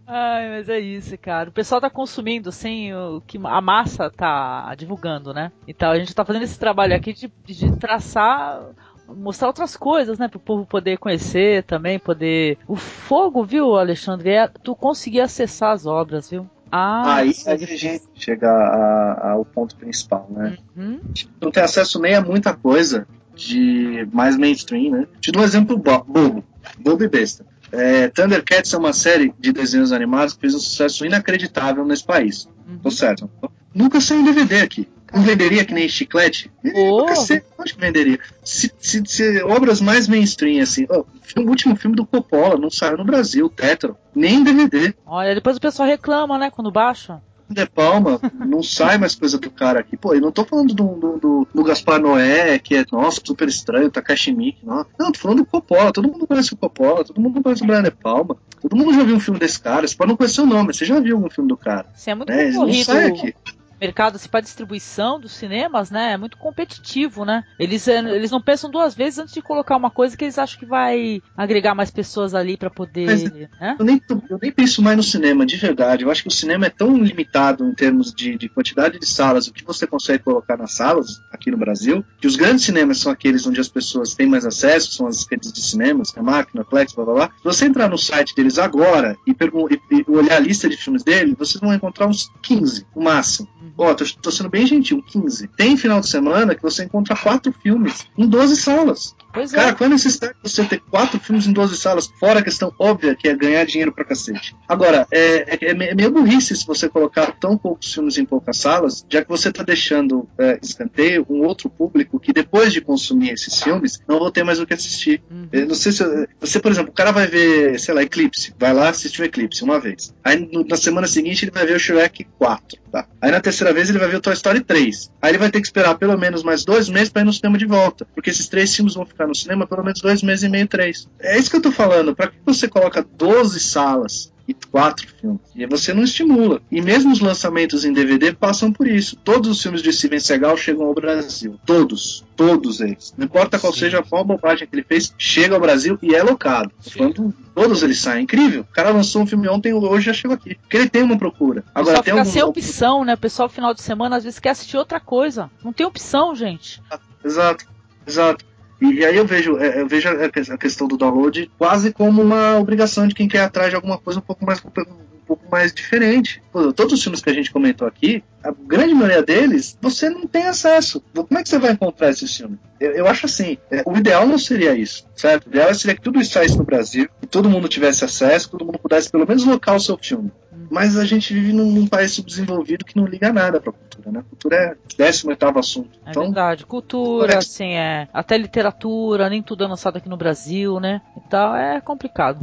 [0.08, 1.50] Ai, mas é isso, cara.
[1.50, 5.52] O pessoal tá consumindo sem o que a massa tá divulgando, né?
[5.68, 8.62] Então a gente tá fazendo esse trabalho aqui de, de traçar,
[9.08, 10.30] mostrar outras coisas, né?
[10.30, 12.58] Pro povo poder conhecer também, poder.
[12.68, 14.30] O fogo, viu, Alexandre?
[14.30, 16.50] É tu conseguir acessar as obras, viu?
[16.72, 20.58] Ah, Aí é a gente chega a- ao ponto principal, né?
[20.76, 21.00] Uhum.
[21.42, 23.06] Não tem acesso nem a muita coisa
[23.36, 25.08] de mais mainstream, né?
[25.22, 26.44] Te dou um exemplo bo- bobo,
[26.80, 27.46] bobo e besta.
[27.72, 32.48] É, Thundercats é uma série de desenhos animados que fez um sucesso inacreditável nesse país.
[32.68, 32.80] Uhum.
[32.80, 33.30] Tô certo?
[33.74, 34.88] Nunca saiu em DVD aqui.
[35.14, 36.52] Não venderia que nem chiclete?
[36.76, 37.00] Oh.
[37.00, 38.20] Nunca sei, acho que venderia.
[38.44, 40.86] Se, se- se obras mais mainstream, assim.
[40.90, 41.04] ó,
[41.38, 43.96] o último filme do Coppola não saiu no Brasil, Tetro.
[44.14, 44.94] Nem em DVD.
[45.06, 47.22] Olha, depois o pessoal reclama, né, quando baixa.
[47.50, 49.96] De Palma, não sai mais coisa do cara aqui.
[49.96, 53.48] Pô, eu não tô falando do, do, do, do Gaspar Noé, que é, nossa, super
[53.48, 54.86] estranho, Takashi Miike, não.
[55.00, 57.84] Não, tô falando do Coppola, todo mundo conhece o Coppola, todo mundo conhece o Brian
[57.84, 58.36] De Palma.
[58.62, 60.84] Todo mundo já viu um filme desse cara, você pode não conhecer o nome, você
[60.84, 61.86] já viu algum filme do cara.
[61.96, 62.86] Sim, é muito É, ele não concorrido.
[62.86, 63.34] sai aqui.
[63.80, 67.44] Mercado assim, para distribuição dos cinemas, né, é muito competitivo, né?
[67.60, 70.60] Eles, eh, eles não pensam duas vezes antes de colocar uma coisa que eles acham
[70.60, 73.24] que vai agregar mais pessoas ali para poder, Mas-
[73.60, 73.76] né?
[73.80, 76.04] Eu nem, eu nem penso mais no cinema, de verdade.
[76.04, 79.48] Eu acho que o cinema é tão limitado em termos de, de quantidade de salas,
[79.48, 83.12] o que você consegue colocar nas salas aqui no Brasil, que os grandes cinemas são
[83.12, 86.94] aqueles onde as pessoas têm mais acesso, são as redes de cinemas, a máquina, Plex,
[86.94, 87.32] blá blá blá.
[87.38, 91.04] Se você entrar no site deles agora e, e- e olhar a lista de filmes
[91.04, 93.48] dele, vocês vão encontrar uns 15, no máximo.
[93.78, 95.48] Ó, tô, tô sendo bem gentil, 15.
[95.50, 99.16] Tem final de semana que você encontra quatro filmes em 12 salas.
[99.38, 99.74] Pois Cara, é.
[99.74, 102.08] qual é a necessidade de você ter quatro filmes em 12 salas?
[102.20, 104.56] Fora a questão óbvia que é ganhar dinheiro pra cacete.
[104.68, 108.58] Agora, é, é, é é meio burrice se você colocar tão poucos filmes em poucas
[108.58, 113.30] salas, já que você tá deixando é, escanteio um outro público que depois de consumir
[113.30, 115.22] esses filmes não vou ter mais o que assistir.
[115.30, 115.68] Uhum.
[115.68, 116.04] Não sei se.
[116.40, 118.56] Você, por exemplo, o cara vai ver, sei lá, Eclipse.
[118.58, 120.16] Vai lá assistir o Eclipse uma vez.
[120.24, 122.80] Aí na semana seguinte ele vai ver o Shrek 4.
[122.92, 123.06] Tá?
[123.22, 125.12] Aí na terceira vez ele vai ver o Toy Story 3.
[125.22, 127.58] Aí ele vai ter que esperar pelo menos mais dois meses pra ir no cinema
[127.58, 128.08] de volta.
[128.16, 131.08] Porque esses três filmes vão ficar no cinema pelo menos dois meses e meio, três.
[131.20, 132.16] É isso que eu tô falando.
[132.16, 134.32] Pra que você coloca 12 salas?
[134.48, 135.42] E quatro filmes.
[135.54, 136.62] E você não estimula.
[136.72, 139.18] E mesmo os lançamentos em DVD passam por isso.
[139.18, 141.60] Todos os filmes de Steven Seagal chegam ao Brasil.
[141.66, 142.24] Todos.
[142.34, 143.14] Todos eles.
[143.18, 143.80] Não importa qual Sim.
[143.80, 146.72] seja qual bobagem que ele fez, chega ao Brasil e é locado.
[146.96, 148.24] Quando todos eles saem.
[148.24, 148.62] Incrível.
[148.62, 150.56] O cara lançou um filme ontem, hoje já chegou aqui.
[150.56, 151.66] Porque ele tem uma procura.
[151.76, 152.32] Agora tem fica algum...
[152.32, 153.16] sem opção, né?
[153.16, 155.52] O pessoal, final de semana, às vezes quer assistir outra coisa.
[155.62, 156.82] Não tem opção, gente.
[157.24, 157.66] Exato,
[158.08, 158.46] exato.
[158.82, 162.22] E, aí eu vejo, é, eu vejo a, que- a questão do download quase como
[162.22, 165.74] uma obrigação de quem quer atrás de alguma coisa um pouco mais um pouco mais
[165.74, 166.42] diferente.
[166.74, 170.44] Todos os filmes que a gente comentou aqui, a grande maioria deles, você não tem
[170.44, 171.04] acesso.
[171.14, 172.58] Como é que você vai encontrar esses filmes?
[172.80, 175.48] Eu, eu acho assim, é, o ideal não seria isso, certo?
[175.48, 178.52] O ideal seria que tudo isso saísse no Brasil, que todo mundo tivesse acesso, que
[178.58, 180.32] todo mundo pudesse pelo menos locar o seu filme.
[180.70, 184.24] Mas a gente vive num, num país subdesenvolvido que não liga nada pra cultura, né?
[184.30, 186.00] Cultura é 18 assunto.
[186.06, 186.66] É Então, verdade.
[186.66, 187.38] Cultura, Correto.
[187.40, 188.08] assim, é.
[188.14, 191.02] Até literatura, nem tudo é lançado aqui no Brasil, né?
[191.26, 192.40] Então é complicado.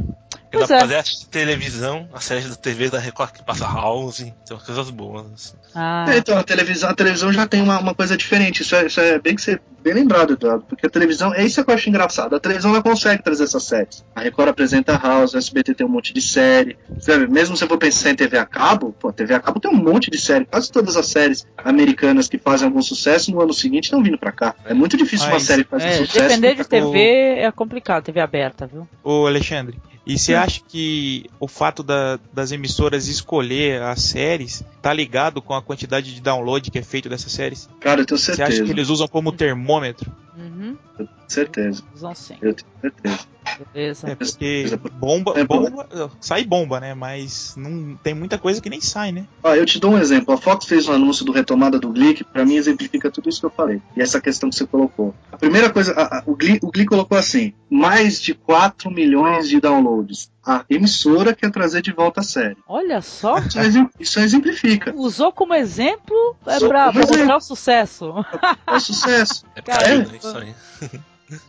[0.55, 0.81] Dá Pois pra é.
[0.81, 4.89] fazer assistir televisão, a série da TV da Record que passa House, tem umas coisas
[4.89, 5.25] boas.
[5.33, 5.53] assim.
[5.75, 8.61] Ah, É, então, a televisão, a televisão já tem uma, uma coisa diferente.
[8.61, 11.63] Isso é, isso é bem que você bem lembrado, Eduardo, porque a televisão, é isso
[11.63, 12.35] que eu acho engraçado.
[12.35, 14.03] A televisão ela consegue trazer essas séries.
[14.15, 16.75] A Record apresenta House, o SBT tem um monte de série.
[16.97, 17.27] Sabe?
[17.27, 19.75] Mesmo se você for pensar em TV a cabo, pô, TV a cabo tem um
[19.75, 20.45] monte de série.
[20.45, 24.31] Quase todas as séries americanas que fazem algum sucesso no ano seguinte estão vindo pra
[24.31, 24.55] cá.
[24.65, 26.27] É muito difícil uma Mas, série fazer é, sucesso.
[26.29, 26.99] depender de com- TV
[27.41, 28.87] é complicado, TV aberta, viu?
[29.03, 30.39] Ô Alexandre, e você Hum.
[30.39, 36.13] acha que o fato da- das emissoras escolher as séries tá ligado com a quantidade
[36.13, 37.67] de download que é feito dessas séries?
[37.79, 38.47] Cara, eu tenho Você certeza.
[38.61, 40.11] acha que eles usam como termômetro?
[40.37, 40.77] Uhum.
[41.27, 41.83] Certeza.
[41.93, 42.37] Usam sim.
[42.41, 43.34] Eu tenho certeza.
[43.73, 44.09] Beleza.
[44.09, 46.93] É porque bomba, É, bomba, sai bomba, né?
[46.93, 49.25] Mas não tem muita coisa que nem sai, né?
[49.43, 50.33] Ó, eu te dou um exemplo.
[50.33, 53.39] A Fox fez um anúncio do retomada do Glee, que pra mim exemplifica tudo isso
[53.39, 53.81] que eu falei.
[53.95, 55.13] E essa questão que você colocou.
[55.31, 59.47] A primeira coisa, a- a- o, Glee, o Glee colocou assim: mais de 4 milhões
[59.49, 60.29] de downloads.
[60.45, 62.55] A emissora quer trazer de volta a série.
[62.67, 63.39] Olha só.
[63.39, 64.93] Isso, isso exemplifica.
[64.95, 68.13] Usou como exemplo é pra mostrar o sucesso.
[68.67, 69.43] É sucesso.
[69.55, 69.97] É Cara, é?
[70.17, 70.53] Isso aí.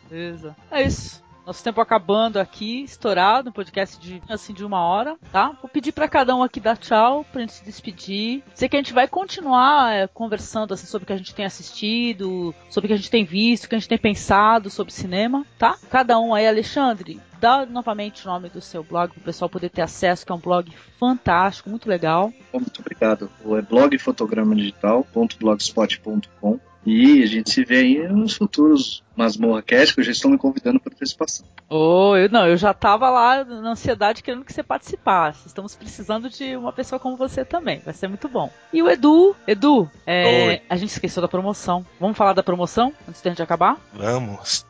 [0.08, 0.56] Beleza.
[0.70, 1.22] É isso.
[1.46, 5.56] Nosso tempo acabando aqui, estourado, um podcast de assim de uma hora, tá?
[5.62, 8.42] Vou pedir pra cada um aqui dar tchau, pra gente se despedir.
[8.52, 11.44] Sei que a gente vai continuar é, conversando assim sobre o que a gente tem
[11.44, 14.92] assistido, sobre o que a gente tem visto, o que a gente tem pensado sobre
[14.92, 15.78] cinema, tá?
[15.88, 19.82] Cada um aí, Alexandre, dá novamente o nome do seu blog pro pessoal poder ter
[19.82, 22.32] acesso, que é um blog fantástico, muito legal.
[22.52, 23.30] Muito obrigado.
[23.44, 30.04] O é blogfotogramadigital.blogspot.com e a gente se vê aí nos futuros Masmorra Cast, que eu
[30.04, 31.44] já estou me convidando para antecipação.
[31.68, 35.48] Oh, eu não, eu já tava lá na ansiedade querendo que você participasse.
[35.48, 37.80] Estamos precisando de uma pessoa como você também.
[37.80, 38.48] Vai ser muito bom.
[38.72, 41.84] E o Edu, Edu, é, a gente esqueceu da promoção.
[41.98, 43.80] Vamos falar da promoção antes da gente acabar?
[43.92, 44.64] Vamos.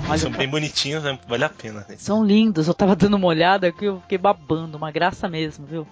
[0.07, 1.19] Mas São bem bonitinhos, né?
[1.27, 1.87] vale a pena.
[1.89, 1.97] Né?
[1.99, 5.87] São lindos, eu tava dando uma olhada aqui, eu fiquei babando, uma graça mesmo, viu?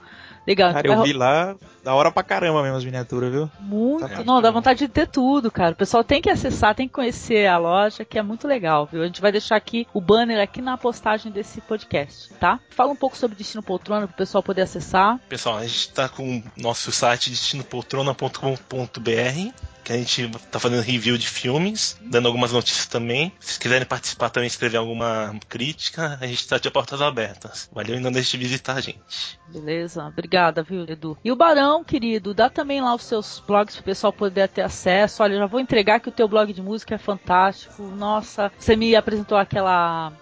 [0.47, 0.73] Legal.
[0.73, 3.51] Cara, eu vi lá, da hora pra caramba mesmo as miniaturas, viu?
[3.61, 4.09] Muito.
[4.09, 5.73] Tá não, dá vontade de ter tudo, cara.
[5.73, 9.03] O pessoal tem que acessar, tem que conhecer a loja, que é muito legal, viu?
[9.03, 12.59] A gente vai deixar aqui o banner aqui na postagem desse podcast, tá?
[12.71, 15.21] Fala um pouco sobre Destino Poltrona pro pessoal poder acessar.
[15.29, 21.19] Pessoal, a gente tá com o nosso site destinopoltrona.com.br que a gente tá fazendo review
[21.19, 23.33] de filmes, dando algumas notícias também.
[23.41, 27.69] Se quiserem participar também, escrever alguma crítica, a gente tá de portas abertas.
[27.73, 29.39] Valeu e não deixe de visitar a gente.
[29.49, 31.19] Beleza, obrigada, viu, Edu.
[31.25, 35.23] E o Barão, querido, dá também lá os seus blogs pro pessoal poder ter acesso.
[35.23, 37.83] Olha, já vou entregar que o teu blog de música é fantástico.
[37.83, 40.13] Nossa, você me apresentou aquela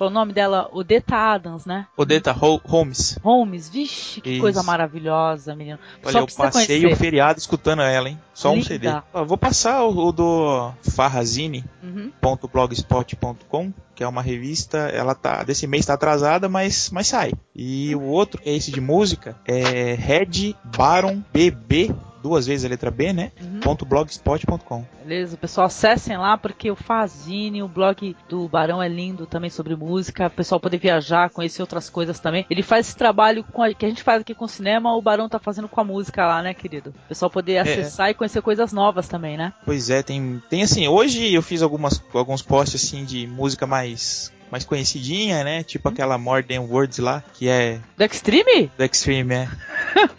[0.00, 0.70] qual o nome dela?
[0.72, 1.86] Odeta Adams, né?
[1.94, 3.18] Odeta Holmes.
[3.22, 4.40] Holmes, vixe, que Isso.
[4.40, 5.78] coisa maravilhosa, menino.
[6.02, 8.18] Olha, eu passei o feriado escutando ela, hein?
[8.32, 8.60] Só Linda.
[8.60, 8.88] um CD.
[9.26, 13.74] Vou passar o, o do farrazine.blogspot.com, uhum.
[13.94, 17.34] que é uma revista, ela tá desse mês está atrasada, mas mas sai.
[17.54, 22.90] E o outro, é esse de música, é Red Baron BB duas vezes a letra
[22.90, 23.32] B, né?
[23.40, 23.76] Uhum.
[23.86, 24.84] .blogspot.com.
[25.02, 29.74] Beleza, pessoal, acessem lá porque o Fazine, o blog do Barão é lindo também sobre
[29.74, 32.46] música, o pessoal poder viajar, conhecer outras coisas também.
[32.50, 35.28] Ele faz esse trabalho a, que a gente faz aqui com o cinema, o Barão
[35.28, 36.90] tá fazendo com a música lá, né, querido?
[36.90, 37.60] O pessoal poder é.
[37.60, 38.10] acessar é.
[38.10, 39.52] e conhecer coisas novas também, né?
[39.64, 44.32] Pois é, tem, tem assim, hoje eu fiz algumas, alguns posts assim de música mais
[44.50, 45.62] mais conhecidinha, né?
[45.62, 45.92] Tipo hum.
[45.92, 47.78] aquela More Than Words lá, que é.
[47.96, 48.70] Do Extreme?
[48.76, 49.48] Do Extreme, é.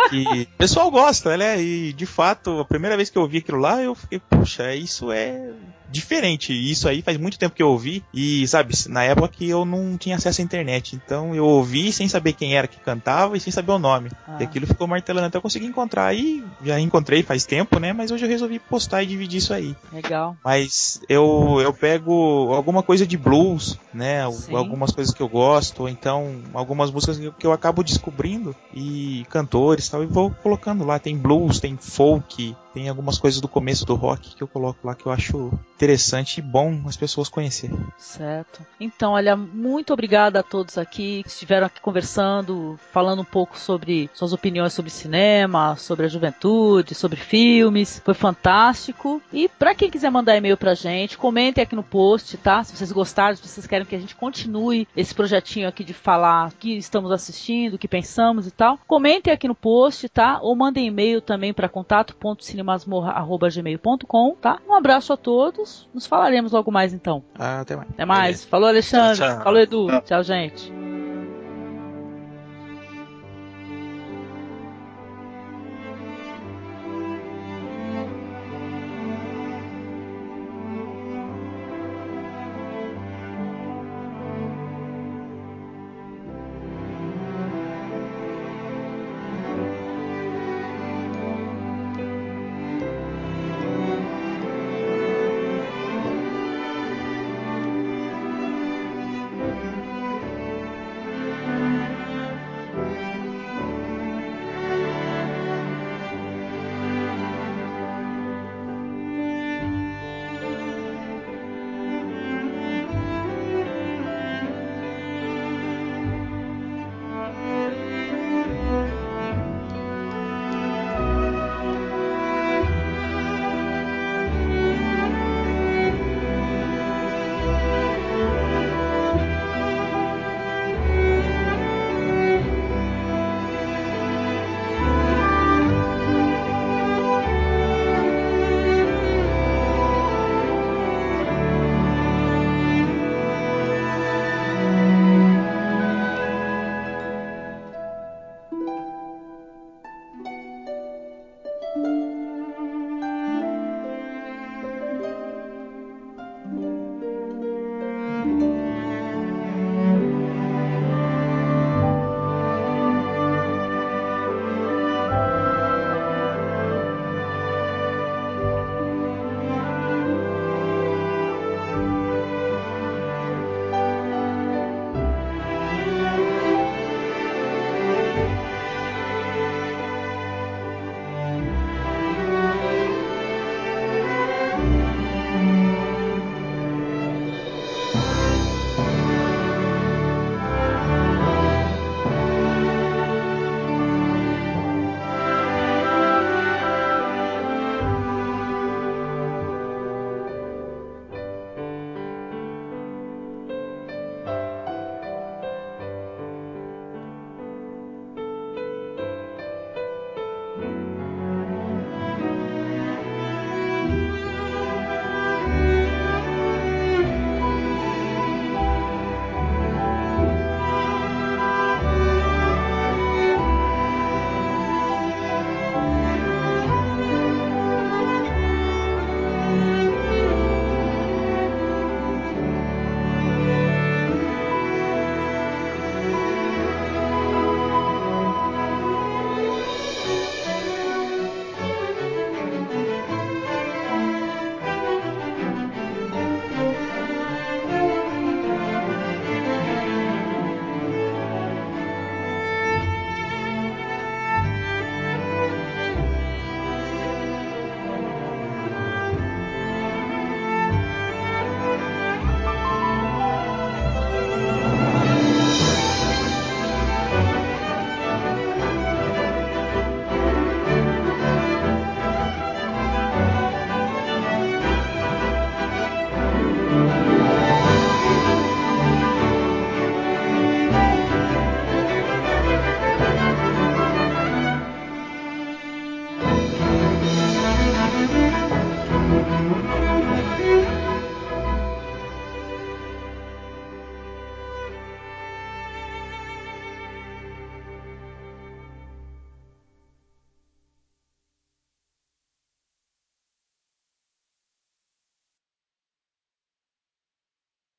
[0.10, 1.62] Que o pessoal gosta, né?
[1.62, 5.12] E de fato, a primeira vez que eu ouvi aquilo lá, eu fiquei, puxa, isso
[5.12, 5.52] é
[5.92, 6.54] diferente.
[6.54, 8.04] Isso aí faz muito tempo que eu ouvi.
[8.14, 10.96] E, sabe, na época que eu não tinha acesso à internet.
[10.96, 14.10] Então eu ouvi sem saber quem era que cantava e sem saber o nome.
[14.28, 14.38] Ah.
[14.40, 16.08] E aquilo ficou martelando até eu conseguir encontrar.
[16.08, 17.92] Aí já encontrei faz tempo, né?
[17.94, 19.76] Mas hoje eu resolvi postar e dividir isso aí.
[19.92, 20.38] Legal.
[20.44, 24.30] Mas eu, eu pego alguma coisa de blues, né?
[24.32, 24.56] Sim.
[24.56, 25.82] Algumas coisas que eu gosto.
[25.82, 28.56] Ou então algumas músicas que eu acabo descobrindo.
[28.74, 29.26] E
[29.62, 30.04] cantores tal.
[30.04, 31.00] E vou colocando lá.
[31.00, 34.96] Tem blues, tem folk, tem algumas coisas do começo do rock que eu coloco lá
[34.96, 37.78] que eu acho interessante e bom as pessoas conhecerem.
[37.98, 38.66] Certo.
[38.80, 44.10] Então, olha, muito obrigada a todos aqui que estiveram aqui conversando, falando um pouco sobre
[44.14, 48.02] suas opiniões sobre cinema, sobre a juventude, sobre filmes.
[48.04, 49.22] Foi fantástico.
[49.34, 52.64] E para quem quiser mandar e-mail pra gente, comentem aqui no post, tá?
[52.64, 56.50] Se vocês gostaram, se vocês querem que a gente continue esse projetinho aqui de falar
[56.50, 60.40] o que estamos assistindo, o que pensamos e tal, comentem aqui no post, tá?
[60.42, 64.60] Ou mandem e-mail também para contato.cinema cinemasmorra.gmail.com, tá?
[64.68, 65.88] Um abraço a todos.
[65.94, 67.24] Nos falaremos logo mais então.
[67.38, 67.90] Ah, até mais.
[67.90, 68.46] Até mais.
[68.46, 69.18] Falou, Alexandre.
[69.18, 69.44] Tchau, tchau.
[69.44, 69.88] Falou, Edu.
[69.88, 70.91] Tchau, tchau gente.